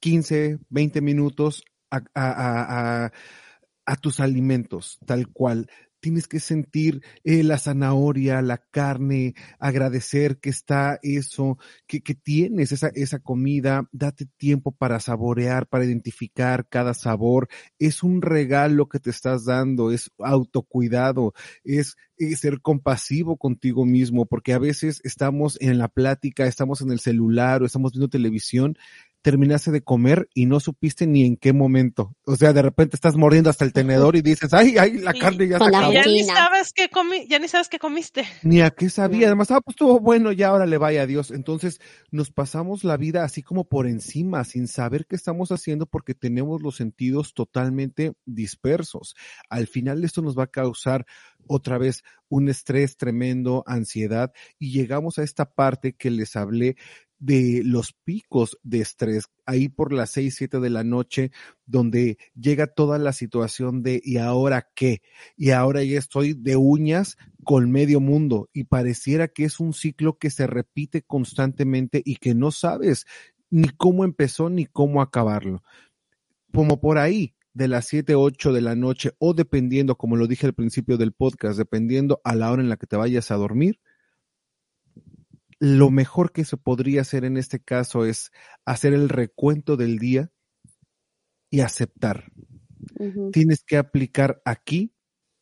[0.00, 5.70] 15, 20 minutos a, a, tus alimentos, tal cual
[6.00, 12.72] tienes que sentir eh, la zanahoria, la carne, agradecer que está eso, que, que tienes
[12.72, 17.48] esa, esa comida, date tiempo para saborear, para identificar cada sabor.
[17.78, 21.34] Es un regalo que te estás dando, es autocuidado,
[21.64, 26.92] es, es ser compasivo contigo mismo, porque a veces estamos en la plática, estamos en
[26.92, 28.76] el celular o estamos viendo televisión
[29.28, 32.16] terminaste de comer y no supiste ni en qué momento.
[32.24, 35.18] O sea, de repente estás mordiendo hasta el tenedor y dices, ay, ay, la Y-
[35.18, 35.92] carne ya se acabó.
[35.92, 38.24] Ya ni sabes qué comi, ya ni sabes qué comiste.
[38.42, 39.26] Ni a qué sabía.
[39.26, 41.30] Además, ah, pues estuvo bueno, ya ahora le vaya a Dios.
[41.30, 41.78] Entonces,
[42.10, 46.62] nos pasamos la vida así como por encima, sin saber qué estamos haciendo porque tenemos
[46.62, 49.14] los sentidos totalmente dispersos.
[49.50, 51.04] Al final, esto nos va a causar
[51.46, 56.76] otra vez un estrés tremendo, ansiedad, y llegamos a esta parte que les hablé
[57.18, 61.30] de los picos de estrés, ahí por las seis, siete de la noche,
[61.66, 65.02] donde llega toda la situación de ¿y ahora qué?
[65.36, 70.18] Y ahora ya estoy de uñas con medio mundo y pareciera que es un ciclo
[70.18, 73.06] que se repite constantemente y que no sabes
[73.50, 75.62] ni cómo empezó ni cómo acabarlo.
[76.52, 80.46] Como por ahí, de las 7, 8 de la noche o dependiendo, como lo dije
[80.46, 83.80] al principio del podcast, dependiendo a la hora en la que te vayas a dormir,
[85.60, 88.30] lo mejor que se podría hacer en este caso es
[88.64, 90.30] hacer el recuento del día
[91.50, 92.30] y aceptar.
[93.32, 94.94] Tienes que aplicar aquí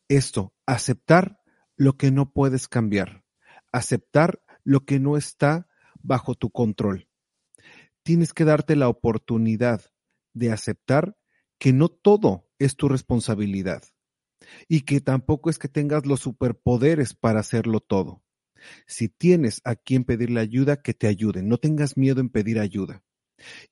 [0.07, 1.39] esto, aceptar
[1.75, 3.23] lo que no puedes cambiar,
[3.71, 5.67] aceptar lo que no está
[6.01, 7.07] bajo tu control.
[8.03, 9.81] Tienes que darte la oportunidad
[10.33, 11.17] de aceptar
[11.59, 13.83] que no todo es tu responsabilidad
[14.67, 18.23] y que tampoco es que tengas los superpoderes para hacerlo todo.
[18.85, 21.47] Si tienes a quien pedirle ayuda, que te ayuden.
[21.47, 23.03] No tengas miedo en pedir ayuda.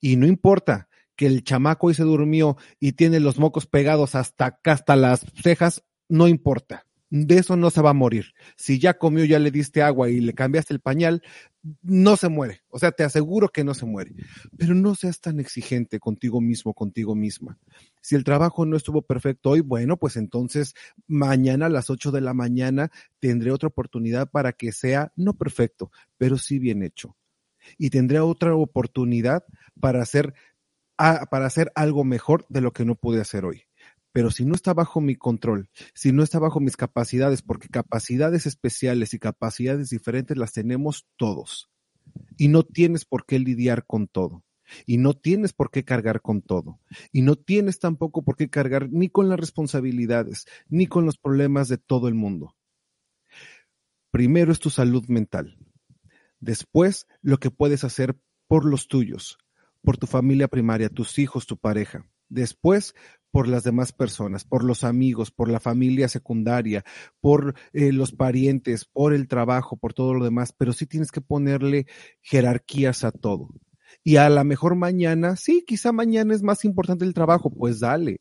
[0.00, 4.60] Y no importa que el chamaco hoy se durmió y tiene los mocos pegados hasta
[4.64, 6.86] hasta las cejas, no importa.
[7.08, 8.26] De eso no se va a morir.
[8.56, 11.22] Si ya comió, ya le diste agua y le cambiaste el pañal,
[11.82, 12.62] no se muere.
[12.68, 14.14] O sea, te aseguro que no se muere.
[14.56, 17.58] Pero no seas tan exigente contigo mismo, contigo misma.
[18.02, 20.74] Si el trabajo no estuvo perfecto hoy, bueno, pues entonces
[21.06, 22.90] mañana a las 8 de la mañana
[23.20, 27.16] tendré otra oportunidad para que sea no perfecto, pero sí bien hecho.
[27.78, 29.44] Y tendré otra oportunidad
[29.80, 30.34] para hacer,
[30.98, 33.65] a- para hacer algo mejor de lo que no pude hacer hoy.
[34.16, 38.46] Pero si no está bajo mi control, si no está bajo mis capacidades, porque capacidades
[38.46, 41.68] especiales y capacidades diferentes las tenemos todos.
[42.38, 44.42] Y no tienes por qué lidiar con todo.
[44.86, 46.80] Y no tienes por qué cargar con todo.
[47.12, 51.68] Y no tienes tampoco por qué cargar ni con las responsabilidades, ni con los problemas
[51.68, 52.56] de todo el mundo.
[54.10, 55.58] Primero es tu salud mental.
[56.40, 58.16] Después, lo que puedes hacer
[58.48, 59.36] por los tuyos,
[59.82, 62.06] por tu familia primaria, tus hijos, tu pareja.
[62.28, 62.94] Después,
[63.30, 66.84] por las demás personas, por los amigos, por la familia secundaria,
[67.20, 71.20] por eh, los parientes, por el trabajo, por todo lo demás, pero sí tienes que
[71.20, 71.86] ponerle
[72.22, 73.50] jerarquías a todo.
[74.02, 78.20] Y a lo mejor mañana, sí, quizá mañana es más importante el trabajo, pues dale.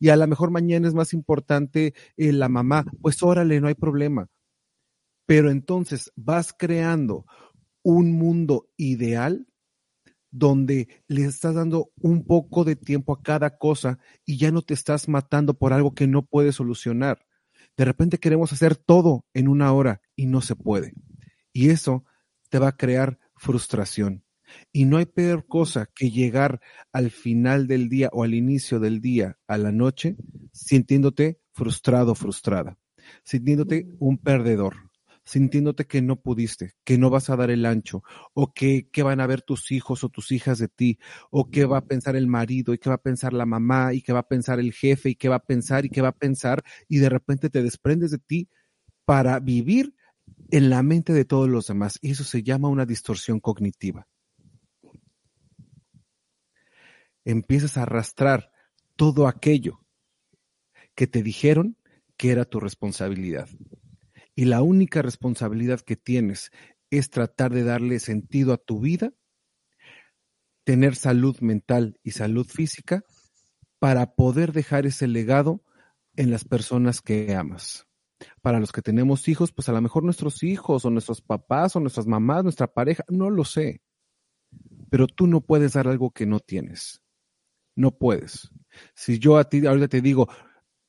[0.00, 3.74] Y a lo mejor mañana es más importante eh, la mamá, pues órale, no hay
[3.74, 4.28] problema.
[5.26, 7.24] Pero entonces vas creando
[7.82, 9.46] un mundo ideal
[10.38, 14.74] donde le estás dando un poco de tiempo a cada cosa y ya no te
[14.74, 17.26] estás matando por algo que no puedes solucionar.
[17.76, 20.92] De repente queremos hacer todo en una hora y no se puede.
[21.52, 22.04] Y eso
[22.50, 24.24] te va a crear frustración.
[24.72, 26.60] Y no hay peor cosa que llegar
[26.92, 30.16] al final del día o al inicio del día, a la noche,
[30.52, 32.78] sintiéndote frustrado, frustrada,
[33.24, 34.85] sintiéndote un perdedor,
[35.26, 38.02] sintiéndote que no pudiste, que no vas a dar el ancho,
[38.32, 40.98] o que, que van a ver tus hijos o tus hijas de ti,
[41.30, 44.02] o qué va a pensar el marido, y qué va a pensar la mamá, y
[44.02, 46.16] qué va a pensar el jefe, y qué va a pensar, y qué va a
[46.16, 48.48] pensar, y de repente te desprendes de ti
[49.04, 49.94] para vivir
[50.50, 51.98] en la mente de todos los demás.
[52.00, 54.06] Y eso se llama una distorsión cognitiva.
[57.24, 58.52] Empiezas a arrastrar
[58.94, 59.80] todo aquello
[60.94, 61.76] que te dijeron
[62.16, 63.48] que era tu responsabilidad
[64.36, 66.52] y la única responsabilidad que tienes
[66.90, 69.12] es tratar de darle sentido a tu vida,
[70.62, 73.02] tener salud mental y salud física
[73.78, 75.64] para poder dejar ese legado
[76.16, 77.86] en las personas que amas.
[78.42, 81.80] Para los que tenemos hijos, pues a lo mejor nuestros hijos o nuestros papás o
[81.80, 83.82] nuestras mamás, nuestra pareja, no lo sé.
[84.90, 87.02] Pero tú no puedes dar algo que no tienes.
[87.74, 88.50] No puedes.
[88.94, 90.28] Si yo a ti ahorita te digo,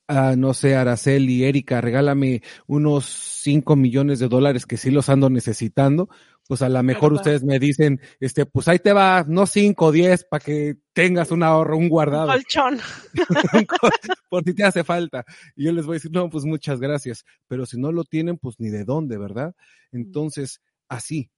[0.08, 5.30] ah, no sé, Araceli, Erika, regálame unos 5 millones de dólares que sí los ando
[5.30, 6.10] necesitando,
[6.47, 10.26] pues a lo mejor ustedes me dicen, este, pues ahí te va, no 5, 10,
[10.26, 12.28] para que tengas un ahorro, un guardado.
[12.28, 12.80] Colchón.
[14.30, 15.26] Por si te hace falta.
[15.55, 17.26] Y yo les voy a decir, no, pues muchas gracias.
[17.47, 19.55] Pero si no lo tienen, pues ni de dónde, ¿verdad?
[19.91, 21.32] Entonces, así,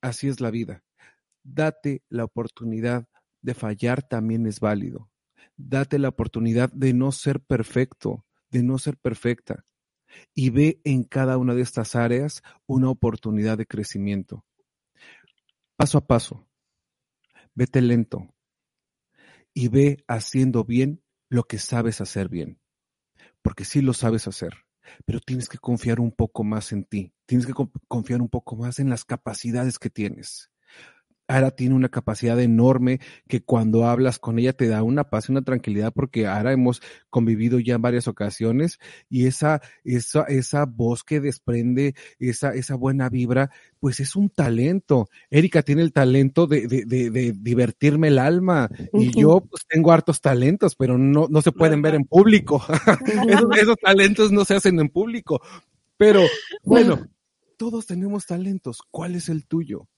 [0.00, 0.82] así es la vida.
[1.44, 3.06] Date la oportunidad
[3.42, 5.08] de fallar también es válido
[5.56, 9.64] date la oportunidad de no ser perfecto, de no ser perfecta.
[10.34, 14.44] Y ve en cada una de estas áreas una oportunidad de crecimiento.
[15.76, 16.48] Paso a paso.
[17.54, 18.34] Vete lento.
[19.52, 22.60] Y ve haciendo bien lo que sabes hacer bien.
[23.42, 24.54] Porque sí lo sabes hacer.
[25.04, 27.12] Pero tienes que confiar un poco más en ti.
[27.26, 27.54] Tienes que
[27.88, 30.50] confiar un poco más en las capacidades que tienes.
[31.28, 35.32] Ara tiene una capacidad enorme que cuando hablas con ella te da una paz y
[35.32, 41.02] una tranquilidad porque Ara hemos convivido ya en varias ocasiones y esa, esa, esa voz
[41.02, 43.50] que desprende, esa, esa buena vibra,
[43.80, 45.08] pues es un talento.
[45.30, 50.20] Erika tiene el talento de, de, de, divertirme el alma y yo pues tengo hartos
[50.20, 52.62] talentos, pero no, no se pueden ver en público.
[53.28, 55.40] esos, esos talentos no se hacen en público.
[55.96, 56.22] Pero
[56.62, 57.08] bueno,
[57.56, 58.82] todos tenemos talentos.
[58.90, 59.88] ¿Cuál es el tuyo?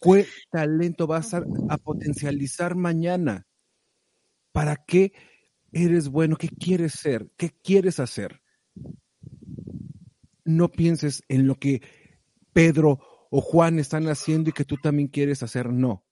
[0.00, 3.46] ¿Qué talento vas a, a potencializar mañana?
[4.52, 5.12] ¿Para qué
[5.72, 6.36] eres bueno?
[6.36, 7.30] ¿Qué quieres ser?
[7.36, 8.42] ¿Qué quieres hacer?
[10.44, 11.82] No pienses en lo que
[12.52, 15.72] Pedro o Juan están haciendo y que tú también quieres hacer.
[15.72, 16.05] No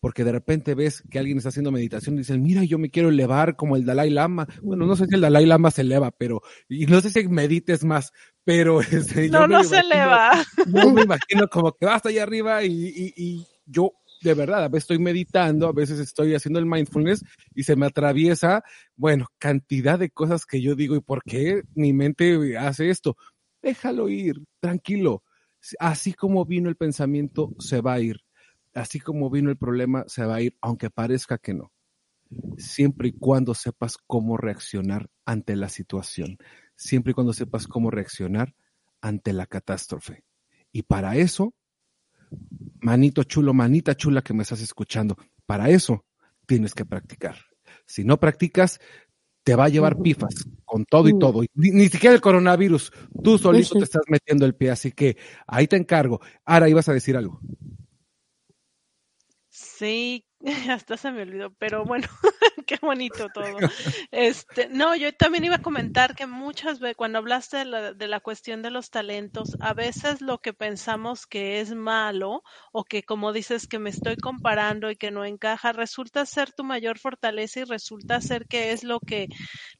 [0.00, 3.08] porque de repente ves que alguien está haciendo meditación y dicen, mira, yo me quiero
[3.08, 4.46] elevar como el Dalai Lama.
[4.62, 7.84] Bueno, no sé si el Dalai Lama se eleva, pero, y no sé si medites
[7.84, 8.12] más,
[8.44, 10.32] pero este, no, no se eleva.
[10.66, 13.92] Yo me imagino como que va hasta allá arriba y, y, y yo
[14.22, 17.22] de verdad, a veces estoy meditando, a veces estoy haciendo el mindfulness
[17.54, 18.64] y se me atraviesa,
[18.96, 23.16] bueno, cantidad de cosas que yo digo, ¿y por qué mi mente hace esto?
[23.62, 25.22] Déjalo ir, tranquilo.
[25.78, 28.25] Así como vino el pensamiento, se va a ir
[28.76, 31.72] así como vino el problema, se va a ir, aunque parezca que no.
[32.58, 36.38] Siempre y cuando sepas cómo reaccionar ante la situación.
[36.74, 38.54] Siempre y cuando sepas cómo reaccionar
[39.00, 40.24] ante la catástrofe.
[40.72, 41.54] Y para eso,
[42.80, 45.16] manito chulo, manita chula que me estás escuchando,
[45.46, 46.04] para eso
[46.46, 47.36] tienes que practicar.
[47.86, 48.80] Si no practicas,
[49.42, 51.42] te va a llevar pifas con todo y todo.
[51.54, 52.92] Ni, ni, siquiera el coronavirus.
[53.22, 55.16] Tú solito te estás metiendo el pie, así que
[55.46, 56.20] ahí te encargo.
[56.44, 57.40] Ahora ibas a decir algo.
[59.78, 60.24] Sí,
[60.70, 62.06] hasta se me olvidó, pero bueno,
[62.66, 63.58] qué bonito todo.
[64.10, 68.08] Este, no, yo también iba a comentar que muchas veces cuando hablaste de la, de
[68.08, 73.02] la cuestión de los talentos, a veces lo que pensamos que es malo o que
[73.02, 77.60] como dices que me estoy comparando y que no encaja, resulta ser tu mayor fortaleza
[77.60, 79.28] y resulta ser que es lo que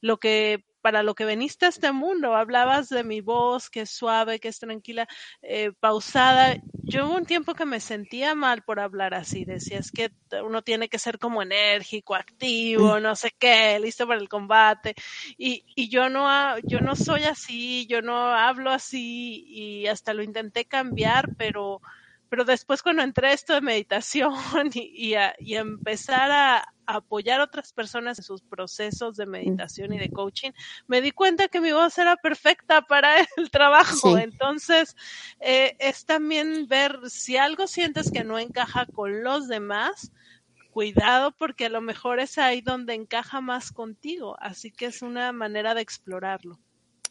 [0.01, 2.33] lo que para lo que veniste a este mundo.
[2.33, 5.05] Hablabas de mi voz, que es suave, que es tranquila,
[5.41, 6.55] eh, pausada.
[6.85, 9.43] Yo hubo un tiempo que me sentía mal por hablar así.
[9.43, 14.29] Decías que uno tiene que ser como enérgico, activo, no sé qué, listo para el
[14.29, 14.95] combate.
[15.37, 20.23] Y, y yo no, yo no soy así, yo no hablo así y hasta lo
[20.23, 21.81] intenté cambiar, pero
[22.29, 24.33] pero después cuando entré a esto de meditación
[24.73, 29.25] y, y, a, y a empezar a, apoyar a otras personas en sus procesos de
[29.25, 30.51] meditación y de coaching,
[30.87, 34.15] me di cuenta que mi voz era perfecta para el trabajo.
[34.15, 34.23] Sí.
[34.23, 34.95] Entonces,
[35.39, 40.11] eh, es también ver si algo sientes que no encaja con los demás,
[40.71, 44.37] cuidado porque a lo mejor es ahí donde encaja más contigo.
[44.39, 46.59] Así que es una manera de explorarlo.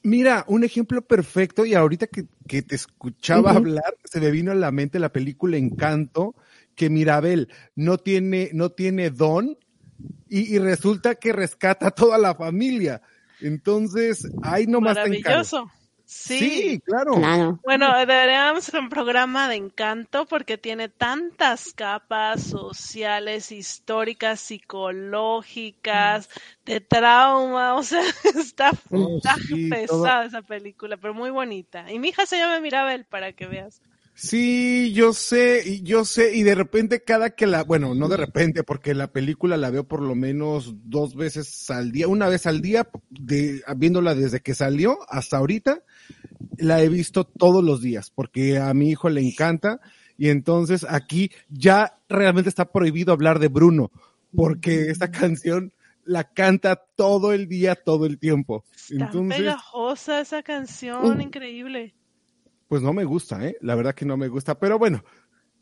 [0.07, 4.55] Mira, un ejemplo perfecto y ahorita que, que te escuchaba hablar, se me vino a
[4.55, 6.37] la mente la película Encanto,
[6.77, 9.59] que Mirabel no tiene, no tiene don
[10.29, 13.03] y, y resulta que rescata a toda la familia.
[13.41, 15.43] Entonces, ahí nomás te encargo.
[15.43, 15.71] Maravilloso.
[16.09, 16.39] Sí.
[16.39, 17.15] Sí, claro.
[17.15, 17.61] Claro.
[17.65, 26.29] Bueno, deberíamos un programa de encanto porque tiene tantas capas sociales, históricas, psicológicas,
[26.65, 28.03] de trauma, o sea,
[28.37, 31.91] está, Oh, sí, pesada todo- esa película, pero muy bonita.
[31.93, 33.83] Y mi hija se llama Mirabel para que veas.
[34.19, 38.17] Sí, yo sé, y yo sé, y de repente cada que la, bueno, no de
[38.17, 42.47] repente, porque la película la veo por lo menos dos veces al día, una vez
[42.47, 45.83] al día, de, viéndola desde que salió hasta ahorita,
[46.57, 49.81] la he visto todos los días, porque a mi hijo le encanta,
[50.17, 53.91] y entonces aquí ya realmente está prohibido hablar de Bruno,
[54.35, 55.75] porque esta canción
[56.07, 58.64] la canta todo el día, todo el tiempo.
[59.29, 61.95] Pegajosa esa canción, increíble.
[62.69, 63.57] Pues no me gusta, ¿eh?
[63.61, 65.03] La verdad que no me gusta, pero bueno,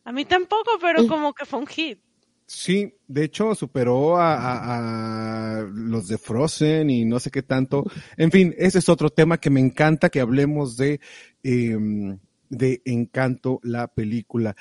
[0.05, 1.99] A mí tampoco, pero como que fue un hit.
[2.47, 7.85] Sí, de hecho superó a, a- a los de Frozen y no sé qué tanto.
[8.19, 11.01] En fin, ese es otro tema que me encanta que hablemos de,
[11.43, 12.19] em,
[12.51, 14.57] de Encanto, la película.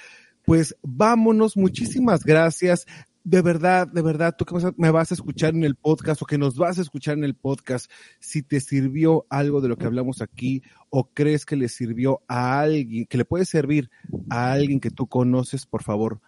[0.46, 2.86] Pues vámonos, muchísimas gracias.
[3.24, 6.38] De verdad, de verdad, tú que me vas a escuchar en el podcast o que
[6.38, 10.22] nos vas a escuchar en el podcast, si te sirvió algo de lo que hablamos
[10.22, 13.90] aquí o crees que le sirvió a alguien, que le puede servir
[14.30, 16.20] a alguien que tú conoces, por favor,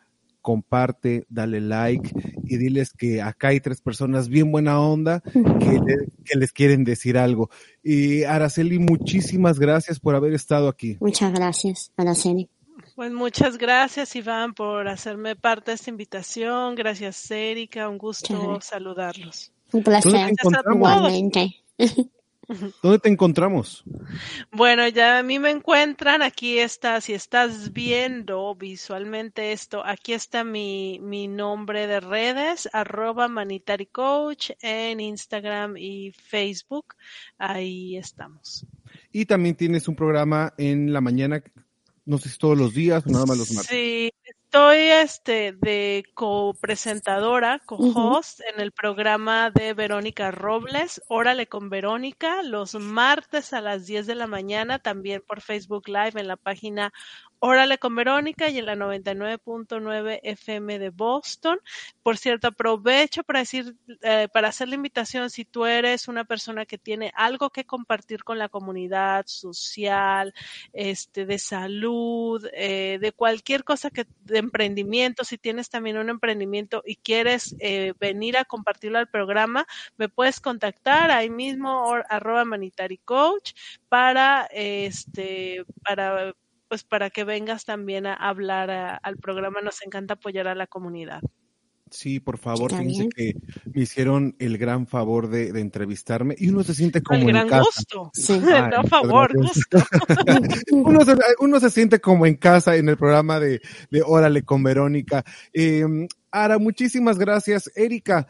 [0.45, 2.11] comparte, dale like
[2.43, 5.81] y diles que acá hay tres personas bien buena onda que,
[6.23, 7.49] que les quieren decir algo.
[7.81, 10.97] Y Araceli, muchísimas gracias por haber estado aquí.
[11.01, 12.47] Muchas gracias, Araceli.
[12.95, 16.75] Pues muchas gracias, Iván, por hacerme parte de esta invitación.
[16.75, 17.89] Gracias, Erika.
[17.89, 18.61] Un gusto Chévere.
[18.61, 19.51] saludarlos.
[19.73, 20.29] Un ¿Dónde te placer.
[20.29, 20.75] encontramos?
[20.75, 21.55] Igualmente.
[22.81, 23.83] ¿Dónde te encontramos?
[24.51, 30.43] Bueno, ya a mí me encuentran, aquí está, si estás viendo visualmente esto, aquí está
[30.43, 36.95] mi, mi nombre de redes, arroba Manitari Coach en Instagram y Facebook.
[37.39, 38.65] Ahí estamos.
[39.11, 41.41] Y también tienes un programa en la mañana,
[42.06, 43.70] no sé si todos los días o nada más los martes.
[43.70, 52.43] Sí, estoy este de copresentadora, co-host en el programa de Verónica Robles, Órale con Verónica,
[52.43, 56.93] los martes a las 10 de la mañana, también por Facebook Live en la página
[57.47, 61.59] Órale con Verónica y en la 99.9 FM de Boston.
[62.01, 66.65] Por cierto, aprovecho para decir, eh, para hacer la invitación, si tú eres una persona
[66.65, 70.33] que tiene algo que compartir con la comunidad social,
[70.73, 76.81] este, de salud, eh, de cualquier cosa que, de emprendimiento, si tienes también un emprendimiento
[76.83, 79.67] y quieres eh, venir a compartirlo al programa,
[79.97, 83.51] me puedes contactar ahí mismo, arroba Manitari Coach,
[83.87, 86.33] para, este, para,
[86.68, 89.61] pues para que vengas también a hablar a, al programa.
[89.61, 91.22] Nos encanta apoyar a la comunidad.
[91.91, 93.36] Sí, por favor, fíjense que
[93.72, 97.34] me hicieron el gran favor de, de entrevistarme y uno se siente como El en
[97.36, 97.63] gran casa.
[97.63, 98.11] gusto.
[98.13, 98.34] Sí.
[98.53, 99.78] Ay, no, favor, gusto.
[100.72, 103.61] uno, se, uno se siente como en casa en el programa de,
[103.91, 105.24] de Órale con Verónica.
[105.53, 105.85] Eh,
[106.31, 107.72] Ara, muchísimas gracias.
[107.76, 108.27] Erika,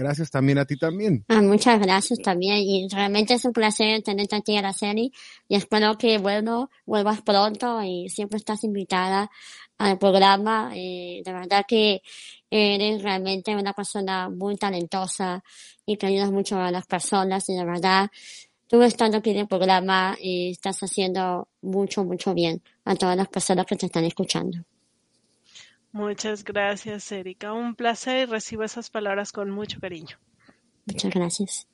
[0.00, 1.24] gracias también a ti también.
[1.28, 5.12] Ah, muchas gracias también y realmente es un placer tenerte aquí, Araceli,
[5.48, 9.30] y espero que, bueno, vuelvas pronto y siempre estás invitada
[9.78, 10.72] al programa.
[10.74, 12.02] Eh, de verdad que
[12.50, 15.42] eres realmente una persona muy talentosa
[15.86, 18.10] y que ayudas mucho a las personas y de verdad
[18.66, 23.28] tú estando aquí en el programa eh, estás haciendo mucho, mucho bien a todas las
[23.28, 24.58] personas que te están escuchando.
[25.92, 27.52] Muchas gracias, Erika.
[27.52, 30.18] Un placer y recibo esas palabras con mucho cariño.
[30.86, 31.66] Muchas gracias.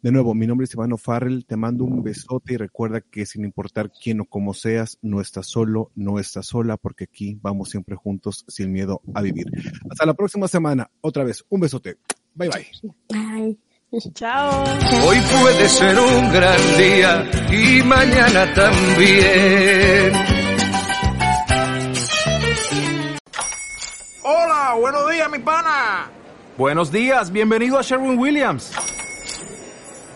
[0.01, 3.43] De nuevo, mi nombre es Ivano Farrell, te mando un besote y recuerda que sin
[3.43, 7.95] importar quién o cómo seas, no estás solo, no estás sola, porque aquí vamos siempre
[7.95, 9.45] juntos sin miedo a vivir.
[9.89, 11.97] Hasta la próxima semana, otra vez, un besote.
[12.35, 12.67] Bye bye.
[13.09, 13.57] Bye.
[14.13, 14.63] Chao.
[15.07, 20.13] Hoy puede ser un gran día y mañana también.
[24.21, 26.11] Hola, buenos días, mi pana.
[26.57, 28.71] Buenos días, bienvenido a Sherwin Williams.